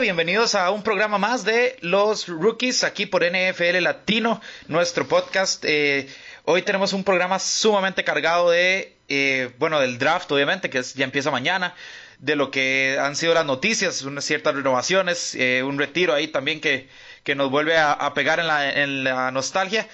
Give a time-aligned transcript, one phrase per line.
[0.00, 5.62] bienvenidos a un programa más de los rookies aquí por NFL Latino, nuestro podcast.
[5.66, 6.08] Eh,
[6.44, 11.30] hoy tenemos un programa sumamente cargado de, eh, bueno, del draft, obviamente, que ya empieza
[11.30, 11.74] mañana,
[12.18, 16.62] de lo que han sido las noticias, unas ciertas renovaciones, eh, un retiro ahí también
[16.62, 16.88] que,
[17.22, 19.86] que nos vuelve a, pegar en la, en la, nostalgia.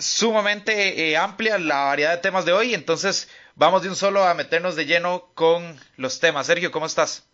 [0.00, 4.74] Sumamente amplia la variedad de temas de hoy, entonces vamos de un solo a meternos
[4.74, 6.48] de lleno con los temas.
[6.48, 7.28] Sergio, ¿cómo estás?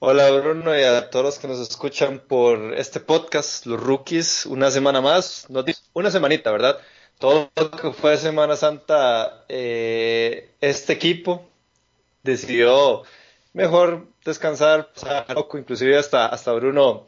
[0.00, 4.70] Hola Bruno y a todos los que nos escuchan por este podcast, los rookies, una
[4.70, 5.46] semana más,
[5.94, 6.78] una semanita, ¿verdad?
[7.18, 11.48] Todo lo que fue Semana Santa, eh, este equipo
[12.22, 13.04] decidió
[13.52, 14.90] mejor descansar,
[15.32, 17.06] poco, inclusive hasta, hasta Bruno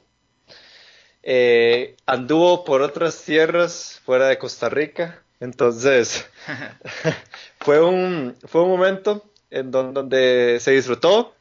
[1.23, 6.27] eh, anduvo por otras tierras fuera de Costa Rica, entonces
[7.59, 11.36] fue, un, fue un momento en donde se disfrutó,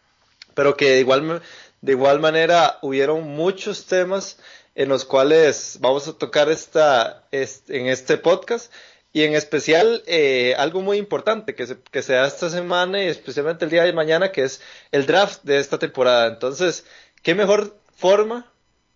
[0.56, 1.44] pero que de igual,
[1.81, 4.39] de igual manera hubieron muchos temas
[4.73, 8.72] en los cuales vamos a tocar esta, en este podcast
[9.14, 13.64] y en especial eh, algo muy importante que se, que da esta semana y especialmente
[13.64, 16.28] el día de mañana que es el draft de esta temporada.
[16.28, 16.86] Entonces,
[17.22, 18.52] ¿qué mejor forma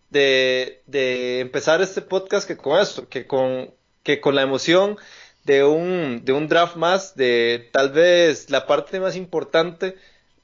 [0.10, 3.74] de, de empezar este podcast que con esto, que con,
[4.04, 4.98] que con la emoción
[5.46, 9.96] de un, de un draft más, de tal vez la parte más importante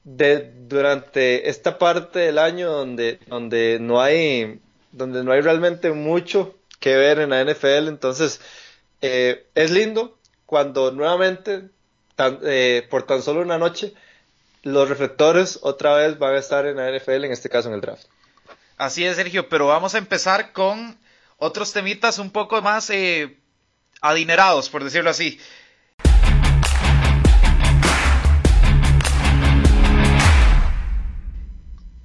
[0.06, 4.60] de, durante esta parte del año donde, donde no hay
[4.92, 8.40] donde no hay realmente mucho que ver en la NFL, entonces
[9.02, 11.68] eh, es lindo cuando nuevamente
[12.18, 13.92] eh, por tan solo una noche
[14.62, 17.80] los reflectores otra vez van a estar en la NFL, en este caso en el
[17.80, 18.06] draft.
[18.78, 20.96] Así es, Sergio, pero vamos a empezar con
[21.36, 23.36] otros temitas un poco más eh,
[24.00, 25.38] adinerados, por decirlo así.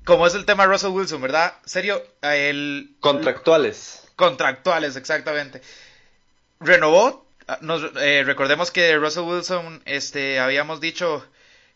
[0.03, 1.53] Como es el tema de Russell Wilson, ¿verdad?
[1.65, 2.95] Serio, el...
[2.99, 4.07] Contractuales.
[4.15, 5.61] Contractuales, exactamente.
[6.59, 11.25] Renovó, ah, nos, eh, recordemos que Russell Wilson, este, habíamos dicho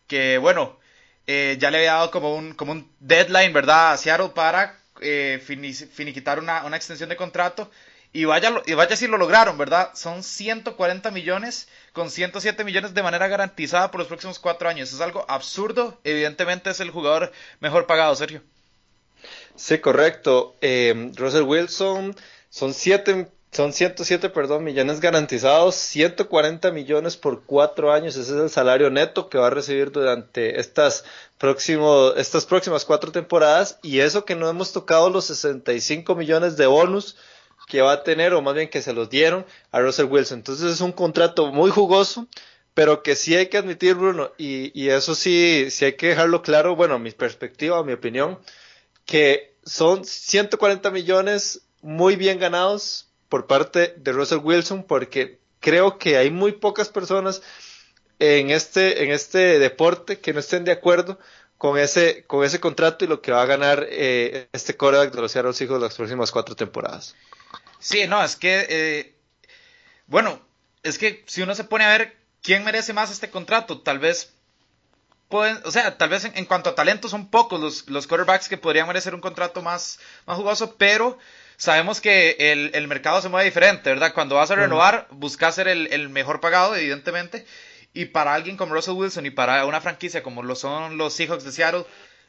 [0.06, 0.78] que, bueno,
[1.26, 3.92] eh, ya le había dado como un, como un deadline, ¿verdad?
[3.92, 7.70] A Seattle para eh, finiquitar una, una extensión de contrato
[8.12, 9.90] y vaya, y vaya si lo lograron, ¿verdad?
[9.94, 14.92] Son 140 millones con 107 millones de manera garantizada por los próximos cuatro años.
[14.92, 15.98] Es algo absurdo.
[16.04, 18.42] Evidentemente es el jugador mejor pagado, Sergio.
[19.54, 20.54] Sí, correcto.
[20.60, 22.14] Eh, Russell Wilson
[22.50, 28.14] son siete, son 107 perdón, millones garantizados, 140 millones por cuatro años.
[28.14, 31.02] Ese es el salario neto que va a recibir durante estas,
[31.38, 33.78] próximo, estas próximas cuatro temporadas.
[33.82, 37.16] Y eso que no hemos tocado los 65 millones de bonus
[37.66, 40.38] que va a tener, o más bien que se los dieron a Russell Wilson.
[40.38, 42.26] Entonces es un contrato muy jugoso,
[42.74, 46.76] pero que sí hay que admitir, Bruno, y, eso sí, sí hay que dejarlo claro,
[46.76, 48.38] bueno, mi perspectiva, mi opinión,
[49.04, 56.16] que son 140 millones muy bien ganados por parte de Russell Wilson, porque creo que
[56.16, 57.42] hay muy pocas personas
[58.18, 61.18] en este, en este deporte que no estén de acuerdo
[61.58, 65.20] con ese, con ese contrato y lo que va a ganar eh, este coreback de
[65.20, 67.14] los Seattle Seahawks las próximas cuatro temporadas.
[67.86, 69.14] Sí, no, es que, eh,
[70.08, 70.40] bueno,
[70.82, 74.34] es que si uno se pone a ver quién merece más este contrato, tal vez
[75.28, 78.56] pueden, o sea, tal vez en, cuanto a talento son pocos los, los quarterbacks que
[78.56, 81.16] podrían merecer un contrato más, más jugoso, pero
[81.58, 82.34] sabemos que
[82.74, 84.14] el, mercado se mueve diferente, ¿verdad?
[84.14, 87.46] Cuando vas a renovar, buscas ser el, el, mejor pagado, evidentemente,
[87.94, 91.44] y para alguien como Russell Wilson y para una franquicia como lo son los Seahawks
[91.44, 91.84] de Seattle,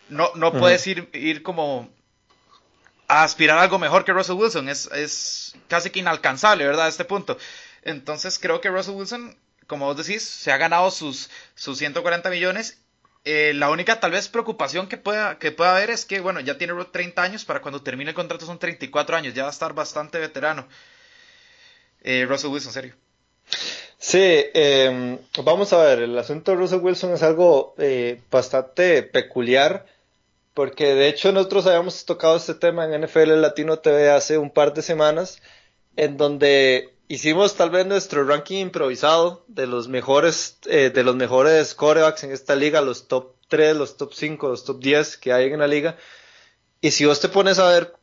[0.09, 1.89] no, no puedes ir, ir como
[3.07, 4.69] aspirar a algo mejor que Russell Wilson.
[4.69, 6.85] Es, es casi que inalcanzable, ¿verdad?
[6.85, 7.38] A este punto.
[7.84, 9.38] Entonces creo que Russell Wilson,
[9.68, 12.79] como vos decís, se ha ganado sus, sus 140 millones.
[13.25, 16.57] Eh, la única tal vez preocupación que pueda, que pueda haber es que, bueno, ya
[16.57, 19.74] tiene 30 años, para cuando termine el contrato son 34 años, ya va a estar
[19.74, 20.68] bastante veterano.
[22.03, 22.95] Eh, Russell Wilson, serio.
[23.98, 29.86] Sí, em, vamos a ver, el asunto de Russell Wilson es algo eh, bastante peculiar
[30.57, 34.74] porque de hecho nosotros habíamos tocado este tema en NFL Latino TV hace un par
[34.74, 35.39] de semanas,
[35.95, 41.75] en donde hicimos tal vez nuestro ranking improvisado de los mejores, eh, de los mejores
[41.75, 45.45] corebacks en esta liga, los top 3, los top 5, los top 10 que hay
[45.54, 45.95] en la liga.
[46.81, 47.94] Y si vos te pones a ver,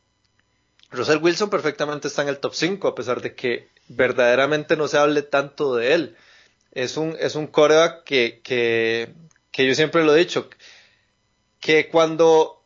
[0.91, 4.97] Russell Wilson perfectamente está en el top 5, a pesar de que verdaderamente no se
[4.97, 6.15] hable tanto de él.
[6.71, 9.13] Es un, es un coreback que, que,
[9.51, 10.49] que yo siempre lo he dicho,
[11.59, 12.63] que cuando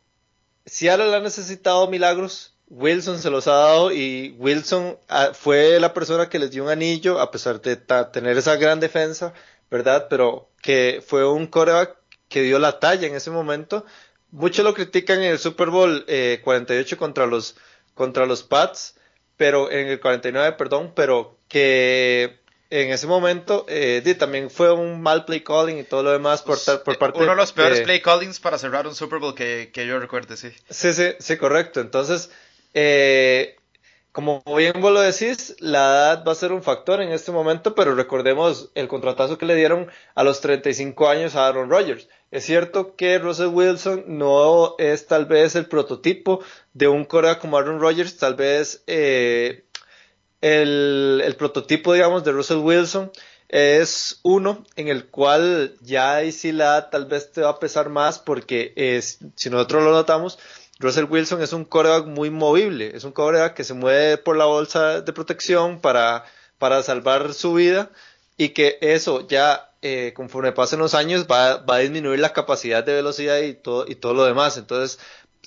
[0.66, 6.28] Seattle ha necesitado milagros, Wilson se los ha dado y Wilson ah, fue la persona
[6.28, 9.34] que les dio un anillo, a pesar de tener esa gran defensa,
[9.70, 10.06] ¿verdad?
[10.08, 11.96] Pero que fue un coreback
[12.28, 13.84] que dio la talla en ese momento
[14.30, 16.04] muchos lo critican en el Super Bowl
[16.42, 17.56] 48 contra los,
[17.94, 18.96] contra los Pats,
[19.36, 22.39] pero en el 49, perdón, pero que
[22.70, 26.58] en ese momento eh, también fue un mal play calling y todo lo demás por,
[26.84, 29.98] por parte Uno de los peores play callings para cerrar un Super Bowl que, yo
[29.98, 30.50] recuerde, sí.
[30.70, 31.80] Sí, sí, sí, correcto.
[31.80, 32.30] Entonces,
[32.72, 33.56] eh,
[34.12, 37.74] como bien vos lo decís, la edad va a ser un factor en este momento,
[37.74, 42.08] pero recordemos el contratazo que le dieron a los 35 años a Aaron Rodgers.
[42.30, 46.40] Es cierto que Russell Wilson no es tal vez el prototipo
[46.72, 49.64] de un corea como Aaron Rodgers, tal vez eh,
[50.40, 53.10] el, prototipo, digamos, de Russell Wilson
[53.48, 57.88] es uno en el cual ya ahí sí la tal vez te va a pesar
[57.88, 60.38] más porque es, si nosotros lo notamos,
[60.78, 64.44] Russell Wilson es un coreback muy movible, es un coreback que se mueve por la
[64.44, 66.24] bolsa de protección para,
[66.58, 67.90] para salvar su vida
[68.36, 72.84] y que eso ya eh, conforme pasen los años va, va, a disminuir la capacidad
[72.84, 74.56] de velocidad y todo, y todo lo demás.
[74.56, 74.98] Entonces,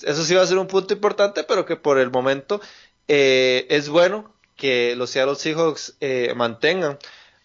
[0.03, 2.61] eso sí va a ser un punto importante, pero que por el momento
[3.07, 6.97] eh, es bueno que los Seattle Seahawks eh, mantengan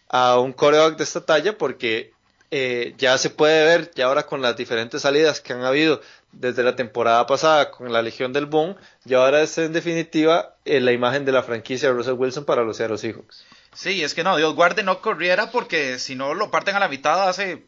[0.09, 2.13] a un coreback de esta talla porque
[2.51, 6.01] eh, ya se puede ver, ya ahora con las diferentes salidas que han habido
[6.31, 8.75] desde la temporada pasada con la Legión del Boom,
[9.05, 12.63] y ahora es en definitiva eh, la imagen de la franquicia de Russell Wilson para
[12.63, 13.45] los Seattle Seahawks.
[13.73, 16.87] Sí, es que no, Dios guarde no corriera porque si no lo parten a la
[16.87, 17.63] mitad hace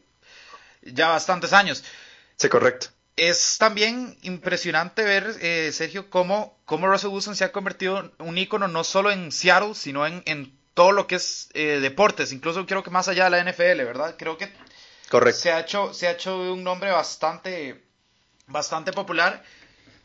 [0.82, 1.84] ya bastantes años.
[2.36, 7.98] Sí, correcto es también impresionante ver, eh, Sergio, cómo, cómo, Russell Wilson se ha convertido
[8.00, 11.78] en un ícono no solo en Seattle, sino en, en todo lo que es eh,
[11.80, 14.16] deportes, incluso creo que más allá de la NFL, ¿verdad?
[14.18, 14.50] Creo que
[15.10, 15.40] Correcto.
[15.40, 17.84] Se, ha hecho, se ha hecho un nombre bastante,
[18.46, 19.44] bastante popular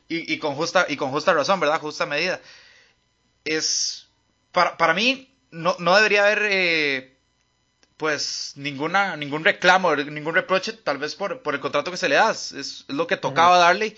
[0.09, 1.79] y, y, con justa, y con justa razón, ¿verdad?
[1.79, 2.41] Justa medida.
[3.45, 4.09] Es,
[4.51, 6.47] para, para mí, no, no debería haber...
[6.51, 7.16] Eh,
[7.97, 12.15] pues ninguna, ningún reclamo, ningún reproche, tal vez por, por el contrato que se le
[12.15, 13.95] da, es, lo que tocaba darle.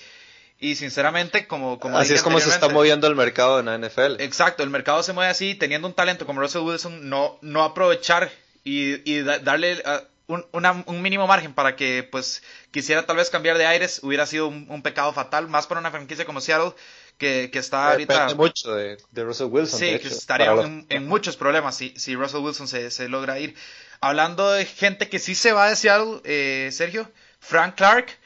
[0.62, 4.20] Y sinceramente, como, como así es como se está moviendo el mercado en la NFL.
[4.20, 8.30] Exacto, el mercado se mueve así, teniendo un talento como Russell Wilson, no, no aprovechar
[8.66, 13.58] y, y darle uh, un, un, mínimo margen para que pues quisiera tal vez cambiar
[13.58, 16.74] de aires, hubiera sido un, pecado fatal, más para una franquicia como Seattle,
[17.20, 18.14] que, que está ahorita...
[18.14, 19.80] Depende mucho de, Russell Wilson.
[19.80, 20.52] Sí, que estaría
[20.90, 23.56] en, muchos problemas si, si Russell Wilson se, se logra ir.
[24.02, 28.18] Hablando de gente que sí se va de Seattle, eh, Sergio, Frank Clark,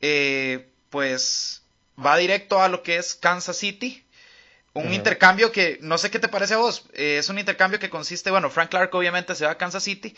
[0.00, 1.62] eh, pues
[2.04, 4.04] va directo a lo que es Kansas City.
[4.74, 6.86] Un intercambio que no sé qué te parece a vos.
[6.94, 10.16] Eh, es un intercambio que consiste, bueno, Frank Clark obviamente se va a Kansas City.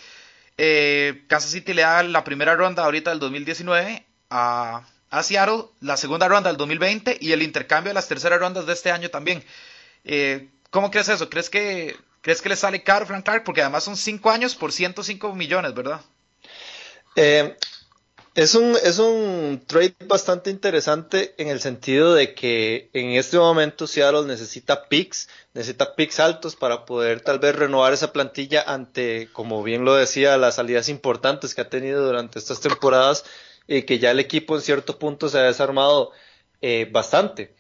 [1.27, 4.87] Kansas City le da la primera ronda ahorita del 2019 a,
[5.19, 8.73] a, Seattle, la segunda ronda del 2020 y el intercambio de las terceras rondas de
[8.73, 9.45] este año también.
[10.71, 11.31] ¿Cómo crees eso?
[11.31, 13.45] ¿Crees que ¿Crees que le sale caro Frank Clark?
[13.45, 16.01] Porque además son 5 años por 105 millones, ¿verdad?
[17.17, 17.55] Eh,
[18.35, 23.87] es, un, es un trade bastante interesante en el sentido de que en este momento
[23.87, 29.63] Seattle necesita picks, necesita picks altos para poder tal vez renovar esa plantilla ante, como
[29.63, 33.27] bien lo decía, las salidas importantes que ha tenido durante estas temporadas
[33.67, 36.13] y que ya el equipo en cierto punto se ha desarmado
[36.61, 37.55] eh, bastante.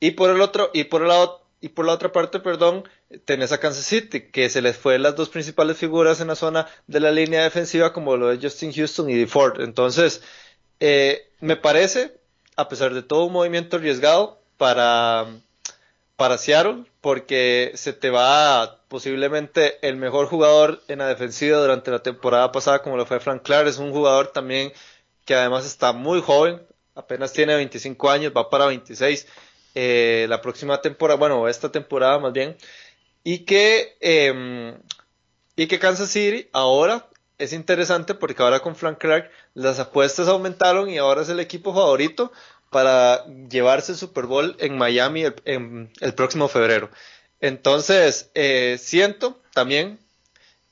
[0.00, 2.84] Y por el otro, y por el lado y por la otra parte, perdón,
[3.24, 6.68] tenés a Kansas City, que se les fue las dos principales figuras en la zona
[6.86, 9.62] de la línea defensiva, como lo de Justin Houston y DeFord.
[9.62, 10.22] Entonces,
[10.80, 12.14] eh, me parece,
[12.56, 15.26] a pesar de todo, un movimiento arriesgado para,
[16.16, 22.02] para Seattle, porque se te va posiblemente el mejor jugador en la defensiva durante la
[22.02, 23.66] temporada pasada, como lo fue Frank Clark.
[23.66, 24.72] Es un jugador también
[25.26, 26.62] que además está muy joven,
[26.94, 29.26] apenas tiene 25 años, va para 26
[29.74, 32.56] eh, la próxima temporada, bueno, esta temporada más bien,
[33.22, 34.78] y que, em,
[35.56, 40.88] y que Kansas City ahora es interesante porque ahora con Frank Clark las apuestas aumentaron
[40.88, 42.32] y ahora es el equipo favorito
[42.70, 46.90] para llevarse el Super Bowl en Miami el, en, el próximo febrero.
[47.40, 49.98] Entonces, eh, siento también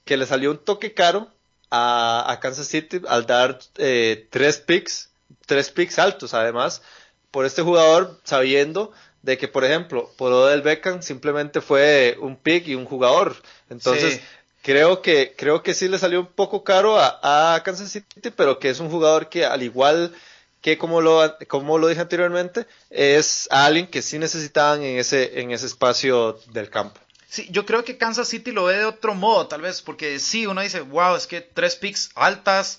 [0.04, 1.33] que le salió un toque caro
[1.75, 5.11] a, Kansas City al dar eh, tres picks,
[5.47, 6.83] tres picks altos además,
[7.31, 12.69] por este jugador sabiendo de que, por ejemplo, por del Beckham simplemente fue un pick
[12.69, 13.35] y un jugador.
[13.71, 14.21] Entonces,
[14.62, 18.71] creo que creo que sí le salió un poco caro a, Kansas City, pero que
[18.71, 20.14] es un jugador que al igual
[20.61, 25.50] que como lo como lo dije anteriormente, es alguien que sí necesitaban en ese en
[25.50, 27.00] ese espacio del campo.
[27.34, 30.46] Sí, yo creo que Kansas City lo ve de otro modo, tal vez, porque sí,
[30.46, 32.78] uno dice, wow, es que tres picks altas,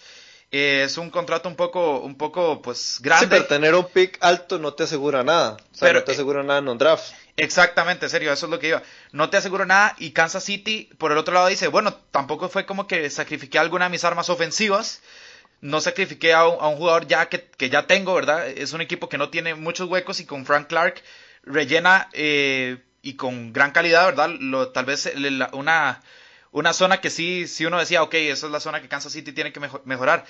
[0.49, 3.25] es un contrato un poco, un poco, pues, grande.
[3.25, 5.57] Sí, pero tener un pick alto no te asegura nada.
[5.73, 7.11] O sea, no te asegura nada en un draft.
[7.35, 8.81] Exactamente, serio, eso es lo que iba.
[9.11, 12.65] No te asegura nada y Kansas City, por el otro lado, dice, bueno, tampoco fue
[12.65, 15.01] como que sacrifiqué alguna de mis armas ofensivas,
[15.59, 18.47] no sacrifiqué a un, jugador ya que, ya tengo, ¿verdad?
[18.47, 21.03] Es un equipo que no tiene muchos huecos y con Frank Clark
[21.43, 24.31] rellena eh, y con gran calidad, ¿verdad?
[24.39, 25.13] Lo, tal vez
[25.53, 26.01] una,
[26.51, 29.31] una zona que sí, sí uno decía, ok, esa es la zona que Kansas City
[29.31, 30.25] tiene que mejorar.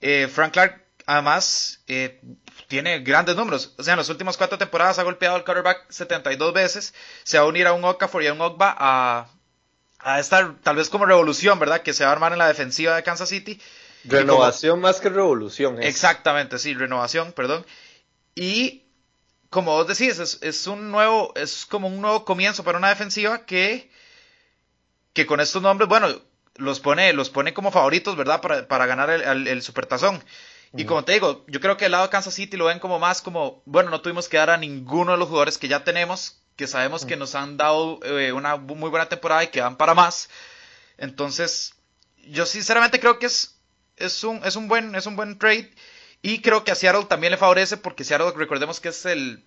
[0.00, 2.20] Eh, Frank Clark, además, eh,
[2.68, 3.74] tiene grandes números.
[3.76, 6.94] O sea, en las últimas cuatro temporadas ha golpeado al quarterback 72 veces.
[7.24, 9.28] Se va a unir a un Okafor y a un Ogba a,
[9.98, 11.82] a esta, tal vez como revolución, ¿verdad?
[11.82, 13.60] Que se va a armar en la defensiva de Kansas City.
[14.04, 15.82] Renovación más que revolución.
[15.82, 17.66] Exactamente, sí, renovación, perdón.
[18.36, 18.85] Y
[19.56, 23.90] como vos decís, es, un nuevo, es como un nuevo comienzo para una defensiva que,
[25.14, 26.08] que con estos nombres, bueno,
[26.56, 28.42] los pone, los pone como favoritos, ¿verdad?
[28.42, 30.22] Para, ganar el, el, supertazón.
[30.76, 32.98] Y como te digo, yo creo que el lado de Kansas City lo ven como
[32.98, 36.36] más como, bueno, no tuvimos que dar a ninguno de los jugadores que ya tenemos,
[36.56, 39.94] que sabemos que nos han dado eh, una muy buena temporada y que van para
[39.94, 40.28] más.
[40.98, 41.72] Entonces,
[42.26, 43.56] yo sinceramente creo que es,
[43.96, 45.72] es, un, es, un, buen, es un buen trade.
[46.22, 49.44] Y creo que a Seattle también le favorece porque Seattle, recordemos que es el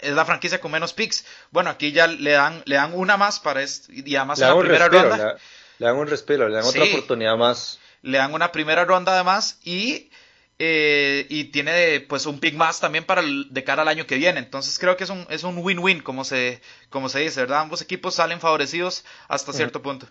[0.00, 1.24] es la franquicia con menos picks.
[1.50, 4.60] Bueno, aquí ya le dan, le dan una más para este, y además le una
[4.60, 5.36] primera ronda.
[5.78, 7.78] Le, dan un respiro, le dan otra oportunidad más.
[8.02, 10.10] Le dan una primera ronda además y,
[10.58, 14.40] eh, y tiene pues un pick más también para de cara al año que viene.
[14.40, 17.60] Entonces creo que es un es un win-win como se como se dice, ¿verdad?
[17.60, 20.06] Ambos equipos salen favorecidos hasta cierto punto.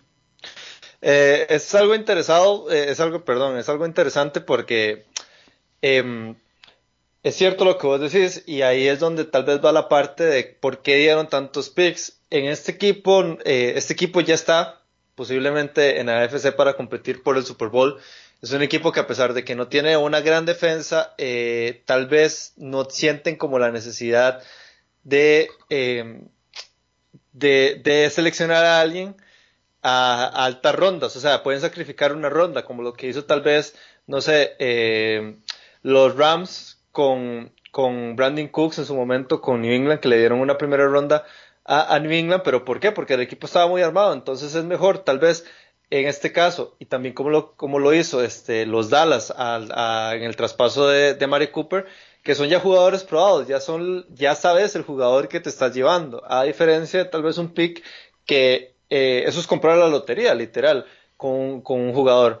[1.02, 5.06] Eh, es algo interesado, eh, es algo, perdón, es algo interesante porque
[5.82, 6.36] Em,
[7.22, 10.24] es cierto lo que vos decís y ahí es donde tal vez va la parte
[10.24, 12.18] de por qué dieron tantos picks.
[12.30, 14.80] En este equipo, eh, este equipo ya está
[15.14, 18.00] posiblemente en la AFC para competir por el Super Bowl.
[18.42, 22.06] Es un equipo que a pesar de que no tiene una gran defensa, eh, tal
[22.06, 24.42] vez no sienten como la necesidad
[25.04, 26.28] de, em,
[27.32, 29.14] de, seleccionar a alguien
[29.82, 31.16] a, altas rondas.
[31.16, 33.74] O sea, pueden sacrificar una ronda, como lo que hizo tal vez,
[34.06, 35.36] no sé, eh,
[35.82, 40.40] los Rams con, con Brandon Cooks en su momento con New England, que le dieron
[40.40, 41.24] una primera ronda
[41.64, 42.90] a, New England, pero ¿por qué?
[42.90, 45.44] Porque el equipo estaba muy armado, entonces es mejor tal vez
[45.90, 50.36] en este caso, y también como lo, como lo hizo este, los Dallas en el
[50.36, 51.86] traspaso de, de Mari Cooper,
[52.22, 56.22] que son ya jugadores probados, ya son, ya sabes el jugador que te estás llevando,
[56.26, 57.82] a diferencia de tal vez un pick
[58.24, 62.40] que eh, eso es comprar la lotería, literal, con, con un jugador.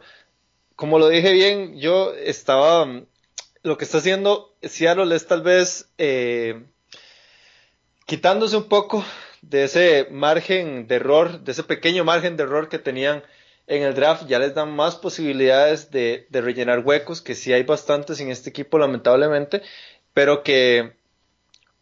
[0.76, 2.86] Como lo dije bien, yo estaba
[3.62, 6.64] lo que está haciendo Seattle es tal vez eh,
[8.06, 9.04] quitándose un poco
[9.42, 13.22] de ese margen de error, de ese pequeño margen de error que tenían
[13.66, 18.18] en el draft, ya les dan más posibilidades de, rellenar huecos, que sí hay bastantes
[18.20, 19.62] en este equipo lamentablemente,
[20.12, 20.94] pero que,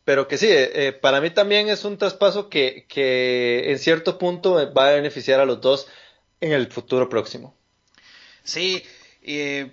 [0.04, 4.18] pero que sí, eh, eh, para mí también es un traspaso que, que en cierto
[4.18, 5.88] punto va a beneficiar a los dos
[6.42, 7.56] en el futuro próximo.
[8.42, 8.82] Sí,
[9.22, 9.72] eh,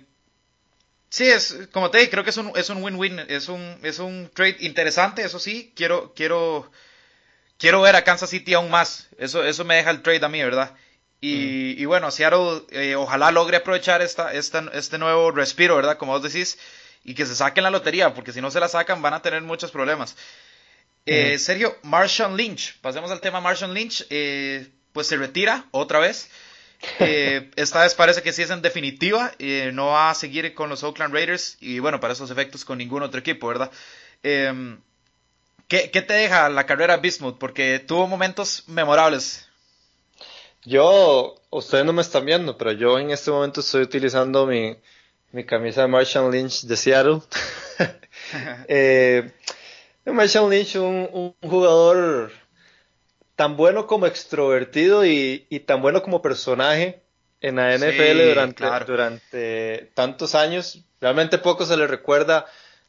[1.08, 3.98] Sí, es, como te dije, creo que es un es un win-win, es un, es
[3.98, 6.70] un trade interesante, eso sí, quiero, quiero,
[7.58, 10.42] quiero ver a Kansas City aún más, eso, eso me deja el trade a mí,
[10.42, 10.74] ¿verdad?
[11.20, 15.96] Y, y bueno, Seattle eh, ojalá logre aprovechar esta, esta, este nuevo respiro, ¿verdad?
[15.96, 16.58] Como vos decís,
[17.04, 19.42] y que se saquen la lotería, porque si no se la sacan van a tener
[19.42, 20.16] muchos problemas.
[21.06, 26.28] Eh, Sergio, Marshall Lynch, pasemos al tema Marshall Lynch, eh, pues se retira otra vez.
[27.00, 30.68] Eh, esta vez parece que sí es en definitiva, eh, no va a seguir con
[30.68, 33.70] los Oakland Raiders y bueno, para esos efectos con ningún otro equipo, ¿verdad?
[34.22, 34.80] Em,
[35.68, 37.38] ¿qué, te deja la carrera Bismuth?
[37.38, 39.48] Porque tuvo momentos memorables.
[40.64, 44.76] Yo, ustedes no me están viendo, pero yo en este momento estoy utilizando mi,
[45.46, 47.20] camisa de Marshall Lynch de Seattle.
[48.68, 49.30] eh,
[50.04, 52.32] Marshall Lynch, un jugador
[53.36, 57.02] tan bueno como extrovertido y, tan bueno como personaje
[57.40, 60.82] en la NFL durante, durante tantos años.
[61.00, 62.46] Realmente poco se le recuerda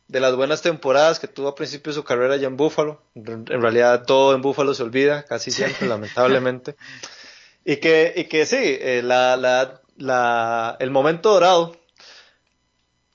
[0.08, 3.04] de las buenas temporadas que tuvo a principio de su carrera ya en Buffalo.
[3.14, 6.76] En realidad todo en Buffalo se olvida, casi siempre, lamentablemente.
[7.66, 11.76] Y que, y que sí, eh, la, la, la, el momento dorado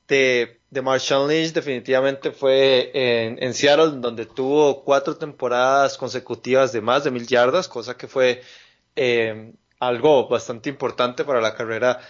[0.07, 7.05] de de Marshall Lynch definitivamente fue en, Seattle, donde tuvo cuatro temporadas consecutivas de más
[7.05, 8.43] de mil yardas, cosa que fue
[8.97, 12.01] eh, algo bastante importante para la carrera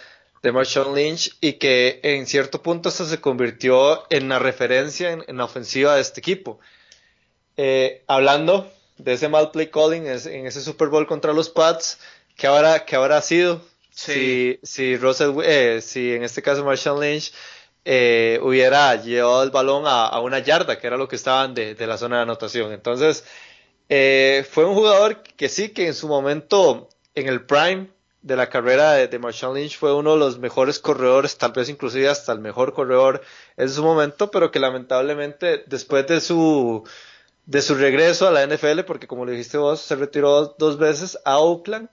[0.41, 5.37] de Marshall Lynch y que en cierto punto hasta se convirtió en la referencia en,
[5.37, 6.61] la ofensiva de este equipo.
[7.57, 11.99] Eh, hablando de ese mal play calling en ese Super Bowl contra los Pats,
[12.37, 17.01] que ahora, que ahora ha sido, si, si, Russell, eh, si en este caso Marshall
[17.01, 17.33] Lynch
[17.85, 21.97] eh, hubiera llevado el balón a, una yarda, que era lo que estaban de, la
[21.97, 22.71] zona de anotación.
[22.71, 23.25] Entonces,
[23.89, 27.89] eh, fue un jugador que sí, que en su momento, en el prime,
[28.23, 32.07] de la carrera de, Marshawn Lynch fue uno de los mejores corredores, tal vez inclusive
[32.07, 33.21] hasta el mejor corredor
[33.57, 36.83] en su momento, pero que lamentablemente después de su
[37.45, 41.19] de su regreso a la NFL, porque como le dijiste vos, se retiró dos, veces
[41.25, 41.89] a Oakland,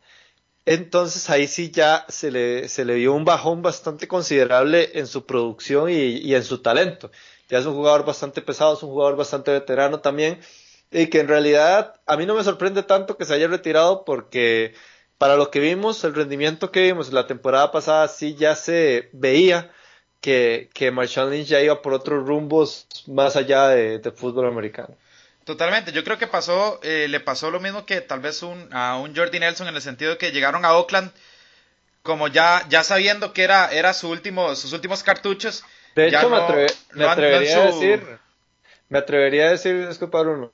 [0.67, 5.27] entonces ahí sí ya se le, se le vio un bajón bastante considerable en su
[5.27, 7.11] producción y, en su talento.
[7.49, 10.41] Ya es un jugador bastante pesado, es un jugador bastante veterano también,
[10.91, 14.75] y que en realidad a mí no me sorprende tanto que se haya retirado porque
[15.19, 19.71] para lo que vimos, el rendimiento que vimos la temporada pasada sí ya se veía
[20.21, 24.97] que, que Marshawn Lynch ya iba por otros rumbos más allá de, fútbol americano.
[25.51, 28.99] Totalmente, yo creo que pasó, eh, le pasó lo mismo que tal vez un, a
[28.99, 31.11] un Jordi Nelson en el sentido de que llegaron a Oakland
[32.05, 35.65] como ya, ya sabiendo que era, era su último, sus últimos cartuchos.
[35.97, 36.37] De hecho, me,
[37.05, 38.07] atrevería a decir,
[38.91, 40.53] me atrevería a decir, disculpa Bruno,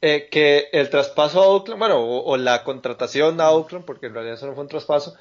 [0.00, 4.36] eh, que el traspaso a Oakland, bueno, o, la contratación a Oakland, porque en realidad
[4.36, 5.14] eso no fue un traspaso,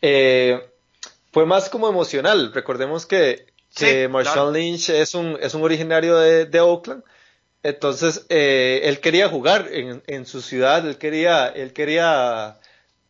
[0.00, 0.66] eh,
[1.30, 2.54] fue más como emocional.
[2.54, 7.04] Recordemos que, que Marshawn Lynch es un, es un originario de, de Oakland.
[7.62, 12.58] Entonces, eh, él quería jugar en, en, su ciudad, él quería, él quería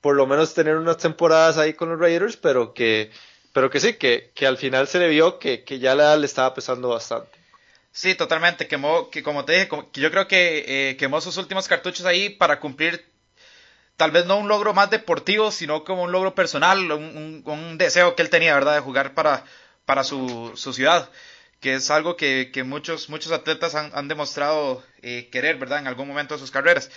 [0.00, 3.10] por lo menos tener unas temporadas ahí con los Raiders, pero que,
[3.52, 6.52] pero que sí, que, que al final se le vio que, que ya le estaba
[6.54, 7.38] pesando bastante.
[7.92, 8.68] Sí, totalmente.
[8.68, 12.30] Quemó, que como te dije, que yo creo que eh, quemó sus últimos cartuchos ahí
[12.30, 13.04] para cumplir
[13.96, 18.22] tal vez no un logro más deportivo, sino como un logro personal, un, deseo que
[18.22, 19.44] él tenía, ¿verdad?, de jugar para,
[19.84, 21.10] para su, su ciudad,
[21.60, 25.86] que es algo que, que muchos, muchos atletas han, han demostrado eh, querer, ¿verdad?, en
[25.86, 26.90] algún momento de sus carreras.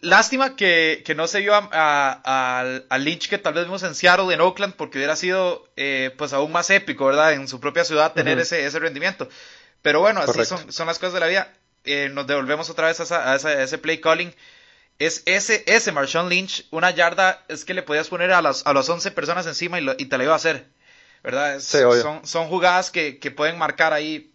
[0.00, 4.32] Lástima que, que no se vio a, a, Lynch que tal vez vimos en Seattle,
[4.32, 7.32] en Oakland, porque hubiera sido eh, pues aún más épico, ¿verdad?
[7.32, 9.28] En su propia ciudad tener ese, ese rendimiento.
[9.82, 11.52] Pero bueno, así son, son, las cosas de la vida.
[11.84, 14.32] Eh, nos devolvemos otra vez a, ese play calling.
[15.00, 18.72] Es ese, ese Marshawn Lynch, una yarda es que le podías poner a las, a
[18.72, 20.66] 11 personas encima y, te la iba a hacer.
[21.22, 21.60] ¿Verdad?
[21.60, 24.32] son, son jugadas que, que pueden marcar ahí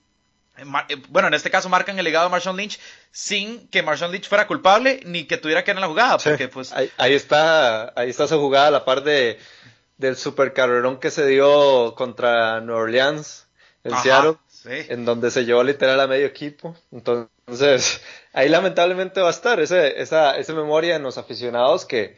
[0.57, 2.79] eh, eh, bueno, en este caso marcan el legado de Marshawn Lynch
[3.11, 6.47] sin que Marshawn Lynch fuera culpable ni que tuviera que ir en la jugada, porque
[6.47, 9.39] pues ahí, está, ahí está su jugada, la par de
[9.97, 13.47] del super carrerón que se dio contra New Orleans
[13.83, 16.75] en Seattle, en donde se llevó literal a medio equipo.
[16.91, 18.01] Entonces,
[18.33, 22.17] ahí lamentablemente va a estar ese, esa, esa memoria en los aficionados que,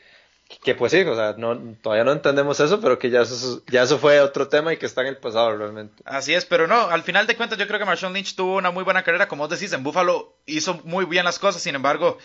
[0.64, 3.84] que pues sí, o sea, no, todavía no entendemos eso, pero que ya eso, ya
[3.84, 6.04] eso fue otro tema y que está en el pasado realmente.
[6.06, 8.72] Así es, pero no, al final de cuentas yo creo que Marshawn Lynch tuvo una
[8.72, 12.18] muy buena carrera, como vos decís, en Buffalo hizo muy bien las cosas, sin embargo,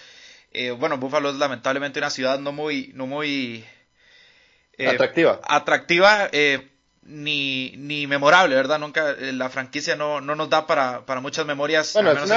[0.53, 3.65] eh, bueno, Buffalo es lamentablemente una ciudad no muy, no muy
[4.79, 5.41] eh, atractiva.
[5.45, 6.69] Atractiva, eh,
[7.03, 8.79] ni, ni memorable, ¿verdad?
[8.79, 12.31] Nunca, la franquicia no, no nos da para, para muchas memorias, al menos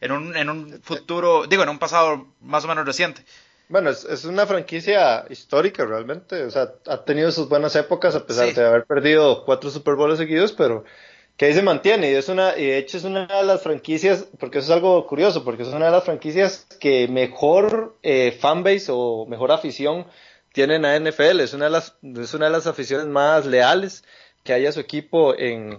[0.00, 3.24] en, un, en un futuro, digo, en un pasado más o menos reciente.
[3.68, 8.26] Bueno, es, es, una franquicia histórica realmente, o sea, ha tenido sus buenas épocas a
[8.26, 10.84] pesar de haber perdido cuatro Super Bowls seguidos, pero
[11.36, 14.26] que ahí se mantiene y es una y de hecho es una de las franquicias,
[14.38, 18.86] porque eso es algo curioso, porque es una de las franquicias que mejor eh, fanbase
[18.90, 20.06] o mejor afición
[20.52, 24.04] tienen a NFL, es una de las es una de las aficiones más leales
[24.44, 25.78] que haya su equipo en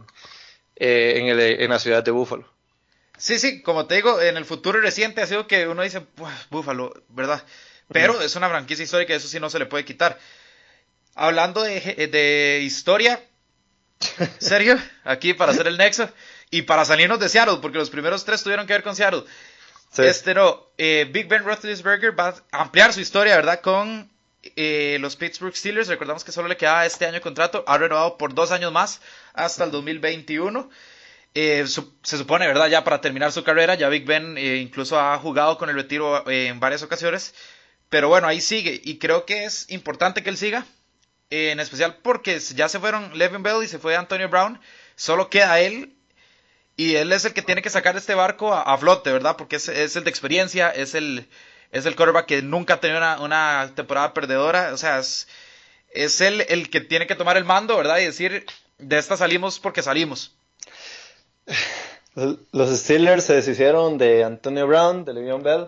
[0.75, 2.45] eh, en, el, en la ciudad de Búfalo.
[3.17, 6.01] Sí, sí, como te digo, en el futuro reciente ha sido que uno dice,
[6.49, 7.41] Búfalo, ¿verdad?
[7.91, 10.19] Pero es una franquicia histórica, eso sí no se le puede quitar.
[11.13, 13.21] Hablando de, de historia,
[14.39, 16.09] Sergio, aquí para hacer el nexo
[16.49, 19.23] y para salirnos de Seattle, porque los primeros tres tuvieron que ver con Seattle.
[19.97, 23.61] Este no, eh, Big Ben Roethlisberger va a ampliar su historia, ¿verdad?
[23.61, 24.11] Con
[24.55, 25.87] eh, los Pittsburgh Steelers.
[25.87, 27.63] Recordamos que solo le quedaba este año de contrato.
[27.65, 29.01] Ha renovado por dos años más
[29.33, 30.69] hasta el 2021.
[31.33, 32.67] Eh, se supone, ¿verdad?
[32.67, 36.59] Ya para terminar su carrera, ya Big Ben incluso ha jugado con el retiro en
[36.59, 37.33] varias ocasiones.
[37.89, 38.81] Pero bueno, ahí sigue.
[38.83, 40.65] Y creo que es importante que él siga.
[41.29, 44.59] en especial porque ya se fueron Levin Bell y se fue Antonio Brown.
[44.95, 45.95] Solo queda él.
[46.77, 49.37] Y él es el que tiene que sacar este barco a, flote, ¿verdad?
[49.37, 51.27] Porque es, el de experiencia, es el,
[51.71, 54.73] es el quarterback que nunca ha tenido una, temporada perdedora.
[54.73, 55.27] O sea, es,
[55.91, 57.99] es él el que tiene que tomar el mando, ¿verdad?
[57.99, 58.45] Y decir,
[58.77, 60.35] de esta salimos porque salimos.
[62.51, 65.67] Los Steelers se deshicieron de Antonio Brown, de Le'Veon Bell,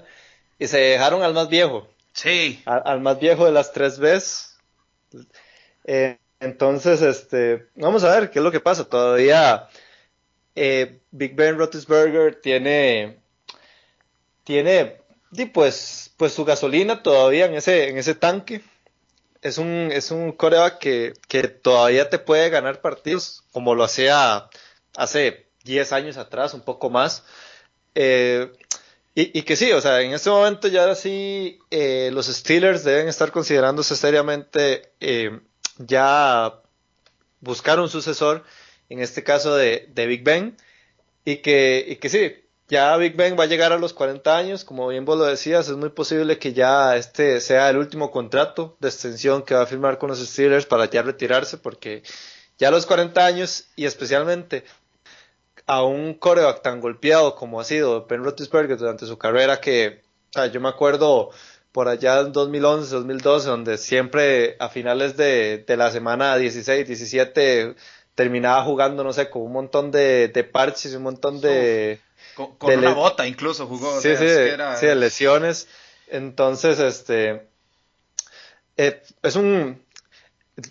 [0.57, 2.63] y se dejaron al más viejo, Sí.
[2.65, 4.57] Al, más viejo de las tres veces.
[5.83, 8.89] Eh, entonces, este, vamos a ver qué es lo que pasa.
[8.89, 9.69] Todavía
[10.55, 13.19] eh, Big Ben Roethlisberger tiene,
[14.43, 14.99] tiene,
[15.53, 18.63] pues, pues su gasolina todavía en ese, en ese tanque.
[19.43, 24.49] Es un, es un coreback que, que todavía te puede ganar partidos, como lo hacía
[24.95, 27.23] hace 10 años atrás, un poco más.
[27.93, 28.51] Eh,
[29.19, 33.31] Y, que sí, o sea, en este momento ya sí eh, los Steelers deben estar
[33.31, 35.39] considerándose seriamente eh,
[35.79, 36.61] ya
[37.39, 38.43] buscar un sucesor,
[38.89, 40.55] en este caso de, de Big Ben,
[41.25, 42.31] y que, y que sí,
[42.67, 45.67] ya Big Ben va a llegar a los 40 años, como bien vos lo decías,
[45.67, 49.65] es muy posible que ya este sea el último contrato de extensión que va a
[49.65, 52.03] firmar con los Steelers para ya retirarse, porque
[52.59, 54.63] ya a los 40 años, y especialmente
[55.67, 60.33] a un coreback tan golpeado como ha sido Ben Roethlisberger durante su carrera que, o
[60.33, 61.29] sea, yo me acuerdo
[61.73, 67.75] por allá en 2011, 2012, donde siempre a finales de, la semana 16, 17
[68.15, 71.99] terminaba jugando, no sé, con un montón de, de parches, un montón de...
[72.33, 73.99] Con, una bota incluso jugó.
[74.01, 75.67] Sí, sí, sí, de lesiones.
[76.07, 77.47] Entonces, este...
[78.77, 79.83] Eh, es un...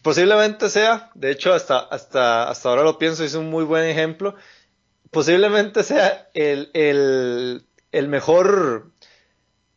[0.02, 4.35] Posiblemente sea, de hecho hasta, hasta, hasta ahora lo pienso, es un muy buen ejemplo
[5.11, 8.90] posiblemente sea el, el, mejor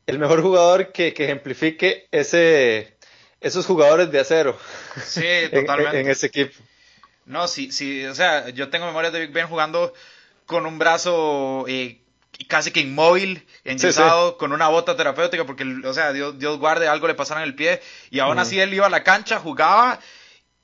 [0.07, 2.97] el mejor jugador que, ejemplifique ese
[3.41, 4.57] esos jugadores de acero
[5.03, 5.99] sí, totalmente.
[5.99, 6.53] en, ese equipo.
[7.25, 9.93] No, sí, sí, o sea, yo tengo memoria de Big Ben jugando
[10.47, 12.01] con un brazo eh,
[12.47, 17.07] casi que inmóvil, enyesado, con una bota terapéutica, porque, o sea, Dios, Dios guarde, algo
[17.07, 19.99] le pasara en el pie, y aún así él iba a la cancha, jugaba,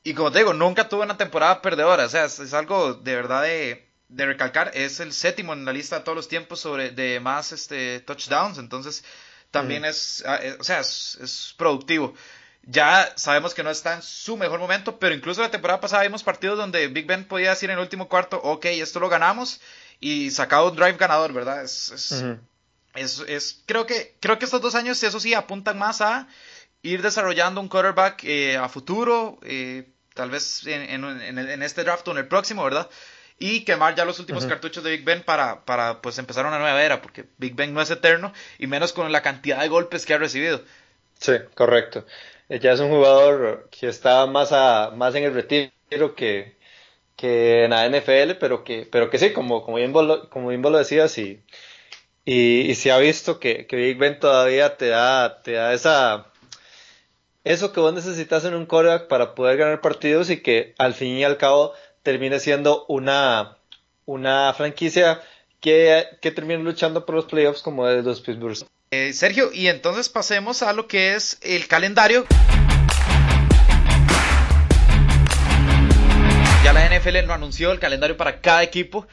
[0.03, 3.43] y como te digo, nunca tuvo una temporada perdedora, o sea, es algo de verdad
[3.43, 7.19] de, de recalcar, es el séptimo en la lista de todos los tiempos sobre de
[7.19, 9.03] más este touchdowns, entonces
[9.51, 9.85] también mm.
[9.85, 12.13] es, ah, eh, o sea, es, productivo.
[12.67, 16.23] Ya sabemos que no está en su mejor momento, pero incluso la temporada pasada vimos
[16.23, 19.61] partidos donde Big Ben podía decir en el último cuarto, ok, esto lo ganamos
[19.99, 21.63] y sacado un drive ganador, ¿verdad?
[21.63, 21.91] Es,
[22.95, 26.27] es, es, creo que creo que estos dos años, eso sí, apuntan más a
[26.81, 32.07] ir desarrollando un quarterback eh, a futuro, eh, tal vez en, en, en, este draft
[32.07, 32.89] o en el próximo, ¿verdad?
[33.37, 36.83] Y quemar ya los últimos cartuchos de Big Ben para, para pues empezar una nueva
[36.83, 40.13] era, porque Big Ben no es eterno y menos con la cantidad de golpes que
[40.13, 40.61] ha recibido.
[41.19, 42.05] Sí, correcto.
[42.49, 46.55] Eh, ya es un jugador que está más, a, más en el retiro que,
[47.15, 50.49] que en la NFL, pero que, pero que sí, como, como, bien, vos lo, como
[50.49, 51.41] bien lo decías, y,
[52.25, 56.27] y, se ha visto que, que, Big Ben todavía te da, te da esa,
[57.43, 61.17] eso que vos necesitas en un coreback para poder ganar partidos y que al fin
[61.17, 61.73] y al cabo
[62.05, 63.57] termine siendo una,
[64.05, 65.21] una franquicia
[65.59, 68.55] que, que termine luchando por los playoffs como de los Pittsburgh.
[68.91, 72.27] Eh, Sergio, y entonces pasemos a lo que es el calendario.
[76.63, 79.07] Ya la NFL lo anunció el calendario para cada equipo.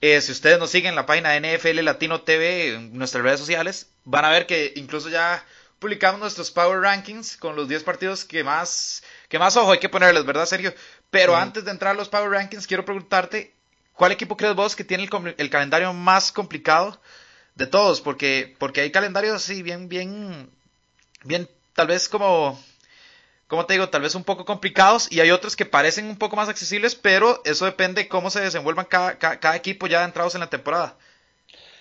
[0.00, 3.90] Eh, si ustedes nos siguen en la página NFL Latino TV, en nuestras redes sociales,
[4.04, 5.44] van a ver que incluso ya
[5.78, 9.88] publicamos nuestros Power Rankings con los 10 partidos que más, que más ojo hay que
[9.88, 10.72] ponerles, ¿verdad, Sergio?
[11.10, 13.54] Pero antes de entrar a los Power Rankings, quiero preguntarte,
[13.94, 17.00] ¿cuál equipo crees vos que tiene el, calendario más complicado
[17.54, 18.00] de todos?
[18.00, 20.50] Porque, porque hay calendarios así bien, bien,
[21.24, 22.62] bien, tal vez como,
[23.46, 26.36] como te digo, tal vez un poco complicados y hay otros que parecen un poco
[26.36, 30.50] más accesibles, pero eso depende de cómo se desenvuelvan cada, equipo ya entrados en la
[30.50, 30.96] temporada.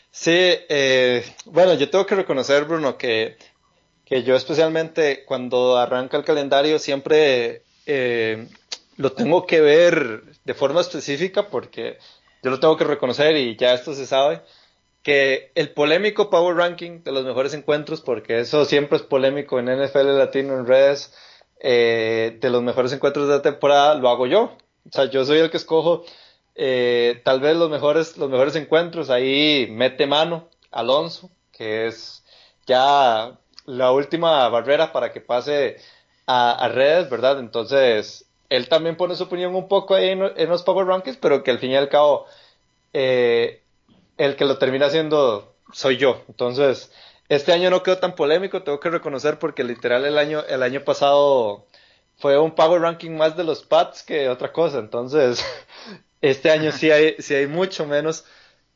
[0.09, 3.37] Sí, eh, bueno, yo tengo que reconocer, Bruno, que,
[4.05, 8.47] que yo especialmente cuando arranca el calendario siempre eh,
[8.97, 11.97] lo tengo que ver de forma específica porque
[12.43, 14.41] yo lo tengo que reconocer y ya esto se sabe,
[15.03, 19.65] que el polémico Power Ranking de los mejores encuentros, porque eso siempre es polémico en
[19.65, 21.13] NFL Latino, en redes,
[21.59, 24.57] eh, de los mejores encuentros de la temporada, lo hago yo.
[24.85, 26.03] O sea, yo soy el que escojo
[26.55, 29.09] eh, tal vez los mejores, los mejores encuentros.
[29.09, 32.23] Ahí mete mano Alonso, que es
[32.65, 35.77] ya la última barrera para que pase
[36.25, 37.39] a, a redes, ¿verdad?
[37.39, 41.51] Entonces, él también pone su opinión un poco ahí en, los Power Rankings, pero que
[41.51, 42.25] al fin y al cabo
[42.93, 43.61] eh,
[44.17, 46.23] el que lo termina haciendo soy yo.
[46.27, 46.91] Entonces,
[47.29, 50.83] este año no quedó tan polémico, tengo que reconocer, porque literal el año, el año
[50.83, 51.65] pasado
[52.17, 54.79] fue un Power Ranking más de los Pats que otra cosa.
[54.79, 55.45] Entonces,
[56.21, 58.25] este año sí hay, sí hay mucho menos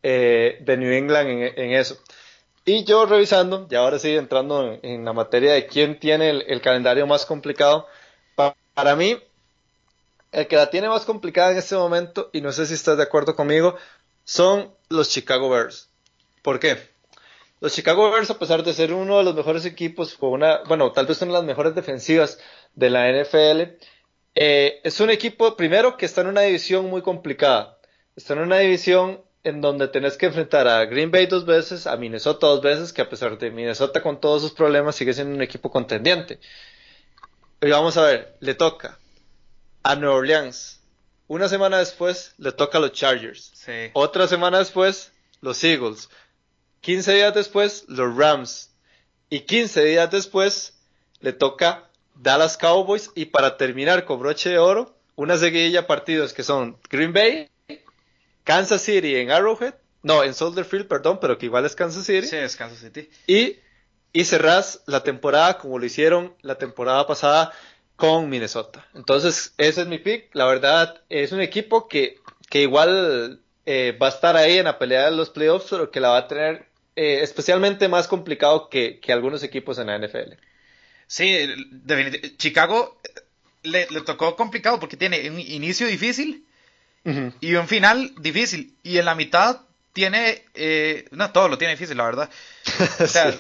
[0.03, 1.97] eh, de New England en, eso.
[2.65, 7.07] Y yo revisando, y ahora sí entrando en, la materia de quién tiene el, calendario
[7.07, 7.87] más complicado,
[8.73, 9.17] para mí
[10.31, 13.03] el que la tiene más complicada en este momento, y no sé si estás de
[13.03, 13.75] acuerdo conmigo,
[14.23, 15.89] son los Chicago Bears.
[16.41, 16.77] ¿Por qué?
[17.59, 20.91] Los Chicago Bears, a pesar de ser uno de los mejores equipos, con una, bueno,
[20.93, 22.39] tal vez son las mejores defensivas
[22.75, 23.77] de la NFL,
[24.33, 27.77] eh, es un equipo, primero, que está en una división muy complicada.
[28.15, 31.97] Está en una división en donde tenés que enfrentar a Green Bay dos veces, a
[31.97, 35.41] Minnesota dos veces, que a pesar de Minnesota con todos sus problemas sigue siendo un
[35.41, 36.39] equipo contendiente.
[37.61, 38.97] Y vamos a ver, le toca
[39.83, 40.79] a Nueva Orleans.
[41.27, 43.53] Una semana después le toca a los Chargers.
[43.93, 46.09] Otra semana después, los Eagles.
[46.81, 48.71] 15 días después los Rams.
[49.29, 50.73] Y 15 días después
[51.21, 53.11] le toca Dallas Cowboys.
[53.15, 57.49] Y para terminar con broche de oro, una seguidilla de partidos que son Green Bay,
[58.43, 62.27] Kansas City en Arrowhead, no, en Soldier Field, perdón, pero que igual es Kansas City.
[62.27, 63.09] Sí, es Kansas City.
[63.27, 63.57] Y,
[64.13, 67.53] y cerrás la temporada como lo hicieron la temporada pasada
[68.01, 68.83] con Minnesota.
[68.95, 70.33] Entonces, ese es mi pick.
[70.33, 72.17] La verdad, es un equipo que,
[72.49, 75.99] que igual eh, va a estar ahí en la pelea de los playoffs, pero que
[75.99, 80.33] la va a tener eh, especialmente más complicado que, que, algunos equipos en la NFL.
[81.05, 81.31] Sí,
[81.69, 82.37] definitivamente.
[82.37, 83.21] Chicago eh,
[83.61, 86.43] le, le, tocó complicado porque tiene un inicio difícil
[87.05, 87.33] uh -huh.
[87.39, 88.73] y un final difícil.
[88.81, 89.61] Y en la mitad
[89.93, 90.43] tiene.
[90.55, 92.31] Eh, no, todo lo tiene difícil, la verdad.
[92.99, 93.37] O sea, sí.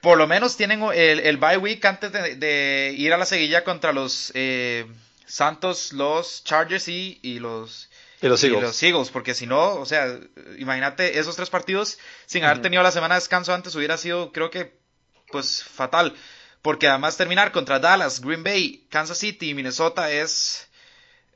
[0.00, 3.64] Por lo menos tienen el, el bye week antes de, de, ir a la seguilla
[3.64, 4.86] contra los eh,
[5.26, 7.90] Santos, los Chargers y, y los.
[8.20, 8.58] Y los Eagles.
[8.58, 10.18] Y los Eagles, porque si no, o sea,
[10.58, 12.62] imagínate esos tres partidos sin haber uh -huh.
[12.62, 14.76] tenido la semana de descanso antes hubiera sido, creo que,
[15.30, 16.14] pues fatal.
[16.62, 20.66] Porque además terminar contra Dallas, Green Bay, Kansas City y Minnesota es.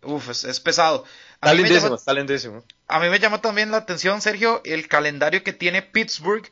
[0.03, 1.05] Uf, es, es pesado.
[1.35, 2.65] Está lindísimo, está lindísimo.
[2.89, 6.49] A mí me llamó también la atención, Sergio, el calendario que tiene Pittsburgh.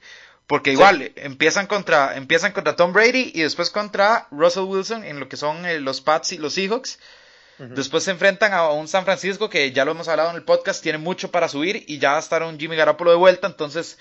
[0.51, 1.13] Porque igual, sí.
[1.15, 5.65] empiezan, contra, empiezan contra Tom Brady y después contra Russell Wilson en lo que son
[5.65, 6.99] eh, los Pats y los Seahawks.
[7.61, 7.69] Uh -huh.
[7.69, 10.83] Después se enfrentan a un San Francisco que ya lo hemos hablado en el podcast,
[10.83, 13.97] tiene mucho para subir y ya va a estar un Jimmy Garoppolo de vuelta, entonces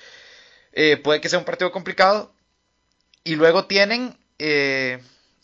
[0.74, 2.34] eh, puede que sea un partido complicado.
[3.24, 5.04] Y luego tienen eh,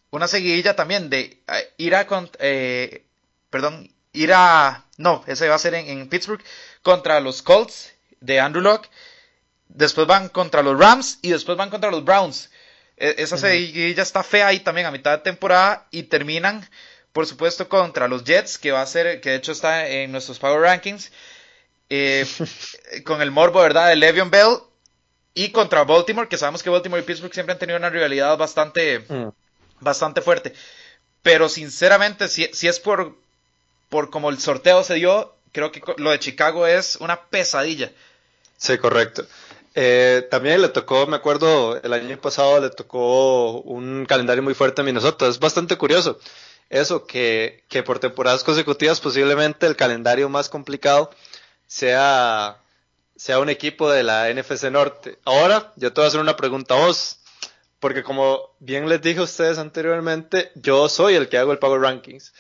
[0.10, 1.40] una seguidilla también de
[1.78, 2.08] ir a
[2.40, 3.06] eh,
[3.52, 6.42] perdón, ir a no, ese va a ser en, en, Pittsburgh
[6.82, 8.90] contra los Colts de Andrew Locke.
[9.68, 12.50] Después van contra los Rams y después van contra los Browns.
[12.98, 16.68] E, esa seguidilla está fea ahí también a mitad de temporada y terminan
[17.16, 20.38] por supuesto contra los Jets, que va a ser, que de hecho está en nuestros
[20.38, 21.14] Power Rankings,
[21.90, 22.28] eh,
[23.06, 24.58] con el morbo, ¿verdad?, de Le'Veon Bell,
[25.34, 29.00] y contra Baltimore, que sabemos que Baltimore y Pittsburgh siempre han tenido una rivalidad bastante,
[29.08, 29.30] mm.
[29.80, 30.54] bastante fuerte.
[31.22, 33.16] Pero sinceramente, si, si es por,
[33.88, 37.94] por como el sorteo se dio, creo que lo de Chicago es una pesadilla.
[38.58, 39.26] Sí, correcto.
[39.76, 44.82] Eh, también le tocó, me acuerdo, el año pasado le tocó un calendario muy fuerte
[44.82, 45.28] a Minnesota.
[45.28, 46.18] Es bastante curioso
[46.70, 51.12] eso, que, que por temporadas consecutivas posiblemente el calendario más complicado
[51.68, 52.58] sea,
[53.16, 55.20] sea un equipo de la NFC Norte.
[55.26, 57.20] Ahora, yo te voy a hacer una pregunta a vos,
[57.80, 61.82] porque como bien les dije a ustedes anteriormente, yo soy el que hago el Power
[61.82, 62.34] Rankings.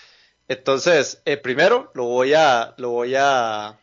[0.47, 3.79] Entonces, eh, primero lo voy a, lo voy a,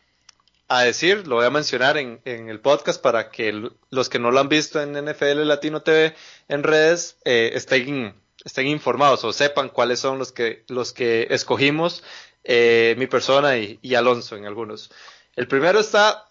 [0.79, 4.31] a decir, lo voy a mencionar en, en, el podcast para que los que no
[4.31, 6.15] lo han visto en NFL Latino TV
[6.47, 12.03] en redes eh, estén estén informados o sepan cuáles son los que, los que escogimos,
[12.43, 14.91] eh, mi persona y, y, Alonso en algunos.
[15.35, 16.29] El primero está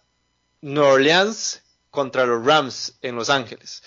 [0.60, 3.82] New Orleans contra los Rams en Los Ángeles.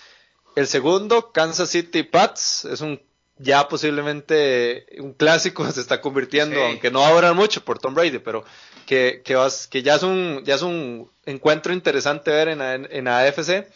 [0.56, 3.02] El segundo, Kansas City Pats, es un
[3.38, 6.62] ya posiblemente un clásico se está convirtiendo, sí.
[6.62, 8.46] aunque no ahora mucho por Tom Brady, pero
[8.86, 12.88] que, que, vas, que ya, es un, ya es un encuentro interesante ver en, en,
[12.90, 13.68] en AFC.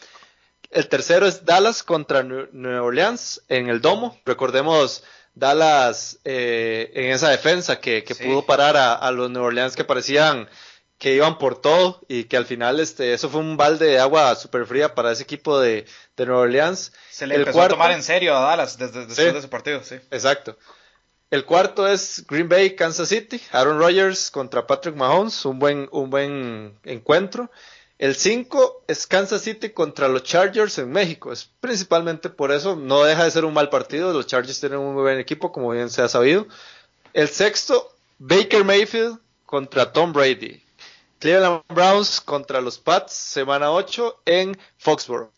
[0.70, 4.20] El tercero es Dallas contra New Orleans en el domo.
[4.24, 5.02] Recordemos
[5.34, 8.24] Dallas eh, en esa defensa que, que sí.
[8.24, 10.48] pudo parar a, a, los New Orleans que parecían
[10.98, 14.36] que iban por todo y que al final este eso fue un balde de agua
[14.36, 16.92] súper fría para ese equipo de, de Nueva Orleans.
[17.10, 19.38] Se le el empezó cuarto, a tomar en serio a Dallas desde, después sí, de
[19.38, 19.96] ese partido, sí.
[20.10, 20.58] Exacto.
[21.30, 26.10] El cuarto es Green Bay, Kansas City, Aaron Rodgers contra Patrick Mahomes, un buen, un
[26.10, 27.50] buen encuentro.
[27.98, 31.32] El 5 es Kansas City contra los Chargers en México.
[31.32, 34.12] Es principalmente por eso, no deja de ser un mal partido.
[34.12, 36.48] Los Chargers tienen un muy buen equipo, como bien se ha sabido.
[37.12, 40.60] El sexto, Baker Mayfield contra Tom Brady.
[41.20, 45.30] Cleveland Browns contra los Pats, semana 8 en Foxborough.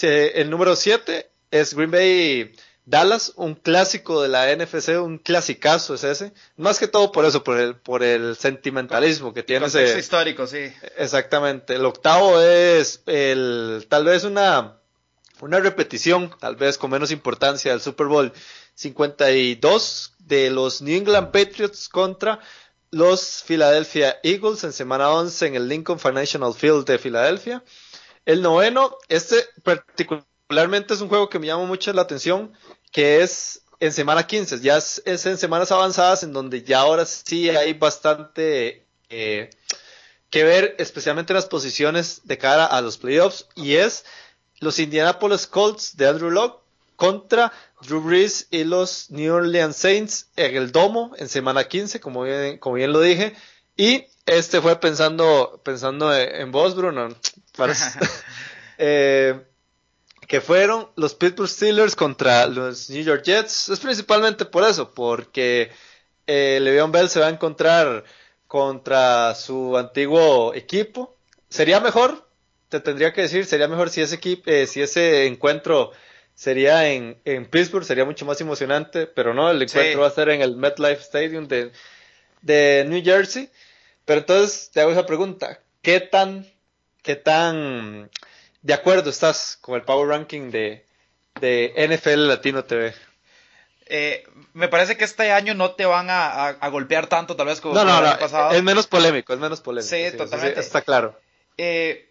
[0.00, 2.54] El número 7 es Green Bay
[2.86, 6.32] Dallas, un clásico de la NFC, un clasicazo es ese.
[6.56, 9.98] Más que todo por eso, por el, por el sentimentalismo que tiene ese.
[9.98, 10.70] histórico, sí.
[10.98, 11.76] Exactamente.
[11.76, 14.78] El octavo es el, tal vez una,
[15.40, 18.32] una repetición, tal vez con menos importancia del Super Bowl
[18.74, 22.40] 52 de los New England Patriots contra
[22.90, 27.64] los Philadelphia Eagles en semana 11 en el Lincoln Financial Field de Filadelfia.
[28.26, 29.36] El noveno, este
[30.46, 32.52] particularmente es un juego que me llama mucho la atención,
[32.92, 37.06] que es en semana 15, ya es, es en semanas avanzadas en donde ya ahora
[37.06, 39.50] sí hay bastante eh,
[40.30, 44.04] que ver, especialmente en las posiciones de cara a los playoffs, y es
[44.60, 46.62] los Indianapolis Colts de Andrew Locke
[46.96, 52.22] contra Drew Brees y los New Orleans Saints en el domo en semana 15, como
[52.22, 53.34] bien, como bien lo dije.
[53.76, 57.08] Y este fue pensando, pensando en vos, Bruno.
[57.56, 57.74] Para,
[58.76, 59.40] Eh,
[60.26, 63.68] que fueron los Pittsburgh Steelers contra los New York Jets.
[63.68, 65.70] Es principalmente por eso, porque
[66.26, 68.04] eh, Le'Veon Bell se va a encontrar
[68.46, 71.16] contra su antiguo equipo.
[71.48, 72.28] Sería mejor,
[72.68, 75.92] te tendría que decir, sería mejor si ese equipo, eh, si ese encuentro
[76.34, 80.30] sería en, en, Pittsburgh, sería mucho más emocionante, pero no, el encuentro va a ser
[80.30, 81.70] en el MetLife Stadium de,
[82.42, 83.50] de New Jersey.
[84.04, 86.46] Pero entonces te hago esa pregunta, ¿qué tan,
[87.02, 88.10] qué tan
[88.64, 90.86] de acuerdo estás con el Power Ranking de,
[91.38, 92.94] de NFL Latino TV?
[93.86, 97.60] Eh, me parece que este año no te van a, a, golpear tanto, tal vez
[97.60, 98.52] como, el año pasado.
[98.52, 99.94] Es menos polémico, es menos polémico.
[99.94, 100.58] Sí, totalmente.
[100.58, 101.20] está claro.
[101.58, 102.10] Eh,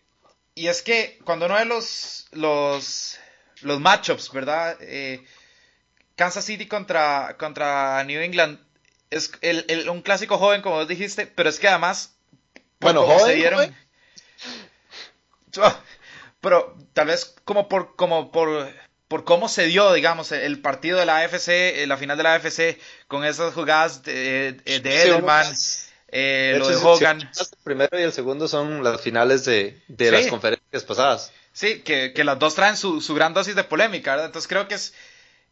[0.54, 3.18] y es que cuando uno ve los, los,
[3.62, 4.78] los matchups, ¿verdad?
[4.82, 5.26] Eh,
[6.16, 8.60] Kansas City contra, contra New England
[9.10, 12.13] es el, el, un clásico joven, como vos dijiste, pero es que además.
[12.80, 13.76] Bueno, joven.
[16.43, 18.69] Pero tal vez como por, como por,
[19.08, 22.36] por cómo se dio, digamos, el partido de la AFC, eh, la final de la
[22.36, 22.77] AFC,
[23.08, 25.47] con esas jugadas de, de Edelman.
[26.15, 27.21] Eh, lo de Hogan.
[27.21, 31.32] el primero y el segundo son las finales de, de las conferencias pasadas.
[31.53, 34.27] Sí, que, que, las dos traen su, su gran dosis de polémica, ¿verdad?
[34.27, 34.93] Entonces creo que es,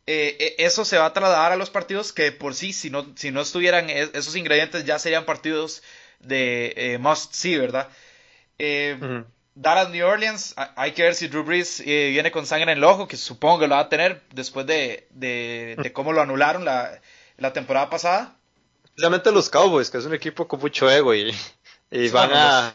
[0.05, 3.07] eh, eh, eso se va a trasladar a los partidos que por sí, si no,
[3.15, 5.81] si no estuvieran esos ingredientes, ya serían partidos
[6.19, 7.89] de eh, must see, ¿verdad?
[9.55, 13.07] Dallas New Orleans, hay que ver si Drew Brees viene con sangre en el ojo,
[13.07, 16.99] que supongo que lo va a tener después de, de, de cómo lo anularon la,
[17.37, 18.35] la, temporada pasada.
[18.85, 21.35] Especialmente los Cowboys, que es un equipo con mucho ego y,
[21.89, 22.73] y van, a,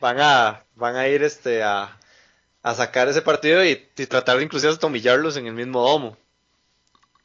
[0.00, 1.98] van a van a ir este a,
[2.62, 3.76] a sacar ese partido y,
[4.08, 6.16] tratar de inclusive hasta humillarlos en el mismo domo.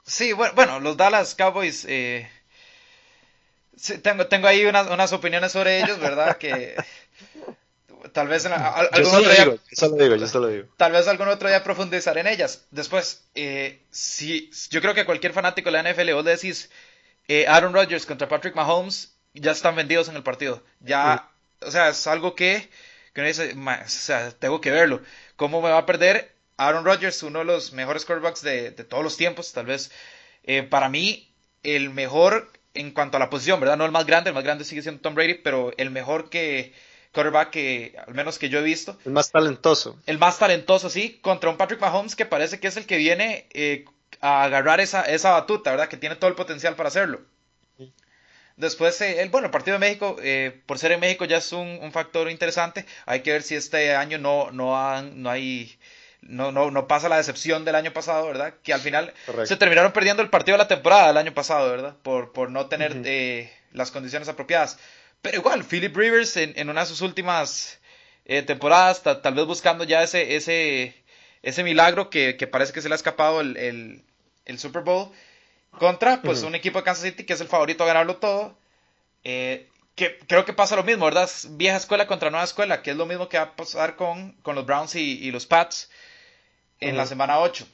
[0.06, 2.30] Sí, bueno, bueno los Dallas Cowboys, eh,
[4.02, 6.38] tengo, tengo ahí unas, unas opiniones sobre ellos, ¿verdad?
[6.38, 6.76] que
[8.12, 10.68] tal vez algún otro día, digo, yo solo digo.
[10.78, 12.66] Tal vez algún otro día profundizar en ellas.
[12.72, 16.70] Después, eh, si, yo creo que cualquier fanático de la NFL, vos decís
[17.28, 20.64] eh, Aaron Rodgers contra Patrick Mahomes, ya están vendidos en el partido.
[20.80, 21.30] Ya,
[21.62, 22.70] o sea, es algo que,
[23.14, 25.02] que uno dice, o sea, tengo que verlo.
[25.36, 29.18] ¿Cómo me va a perder Aaron Rodgers, uno de los mejores quarterbacks de, todos los
[29.18, 29.92] tiempos, tal vez
[30.44, 33.78] eh, para mí el mejor en cuanto a la posición, ¿verdad?
[33.78, 36.74] No el más grande, el más grande sigue siendo Tom Brady, pero el mejor que
[37.14, 38.98] quarterback que al menos que yo he visto.
[39.06, 39.98] El más talentoso.
[40.06, 43.48] El más talentoso, sí, contra un Patrick Mahomes que parece que es el que viene
[43.54, 43.86] eh,
[44.20, 45.88] a agarrar esa, esa batuta, ¿verdad?
[45.88, 47.22] Que tiene todo el potencial para hacerlo.
[48.56, 50.18] Después, eh, el, bueno, el partido de México,
[50.68, 52.86] por ser en México ya es un, un, factor interesante.
[53.08, 55.76] Hay que ver si este año no, no, han, no hay
[56.28, 58.54] no, no, no pasa la decepción del año pasado, ¿verdad?
[58.64, 59.14] Que al final
[59.46, 61.96] se terminaron perdiendo el partido de la temporada del año pasado, ¿verdad?
[62.02, 64.78] Por, por no tener eh, las condiciones apropiadas.
[65.24, 67.80] Pero igual, Philip Rivers en, en una de sus últimas
[68.26, 71.02] eh, temporadas, tal vez buscando ya ese, ese,
[71.42, 74.04] ese milagro que, que, parece que se le ha escapado el, el,
[74.46, 75.12] el Super Bowl,
[75.80, 78.56] contra pues un equipo de Kansas City que es el favorito a ganarlo todo.
[79.24, 81.30] Eh, que creo que pasa lo mismo, ¿verdad?
[81.52, 84.56] Vieja escuela contra nueva escuela, que es lo mismo que va a pasar con, con
[84.56, 85.90] los Browns y, y los Pats
[86.82, 87.66] en la semana 8.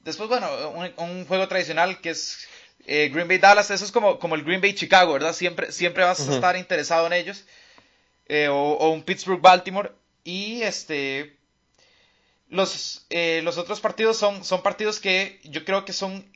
[0.00, 0.48] Después, bueno,
[0.98, 2.48] un, juego tradicional que es
[2.86, 5.32] eh, Green Bay Dallas, eso es como, como el Green Bay Chicago, ¿verdad?
[5.32, 7.44] Siempre, siempre vas a estar interesado en ellos.
[8.26, 9.92] Eh, o, un Pittsburgh Baltimore.
[10.24, 11.36] Y este.
[12.48, 16.30] Los, eh, los otros partidos son, son partidos que yo creo que son.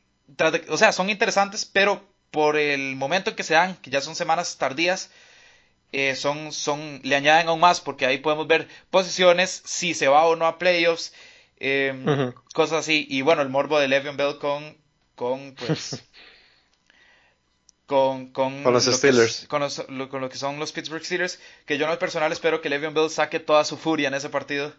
[0.68, 4.16] O sea, son interesantes, pero por el momento en que se dan, que ya son
[4.16, 5.10] semanas tardías,
[6.16, 10.34] son, son, le añaden aún más, porque ahí podemos ver posiciones, si se va o
[10.34, 11.12] no a playoffs,
[11.58, 13.06] Em, cosas así.
[13.08, 14.76] Y bueno, el morbo de Le'Veon Bell con,
[15.14, 16.04] con pues...
[17.86, 19.46] con, con, los Steelers.
[19.48, 21.38] con, lo, que son los Pittsburgh Steelers.
[21.64, 24.28] Que yo en lo personal espero que Le'Veon Bell saque toda su furia en ese
[24.28, 24.72] partido.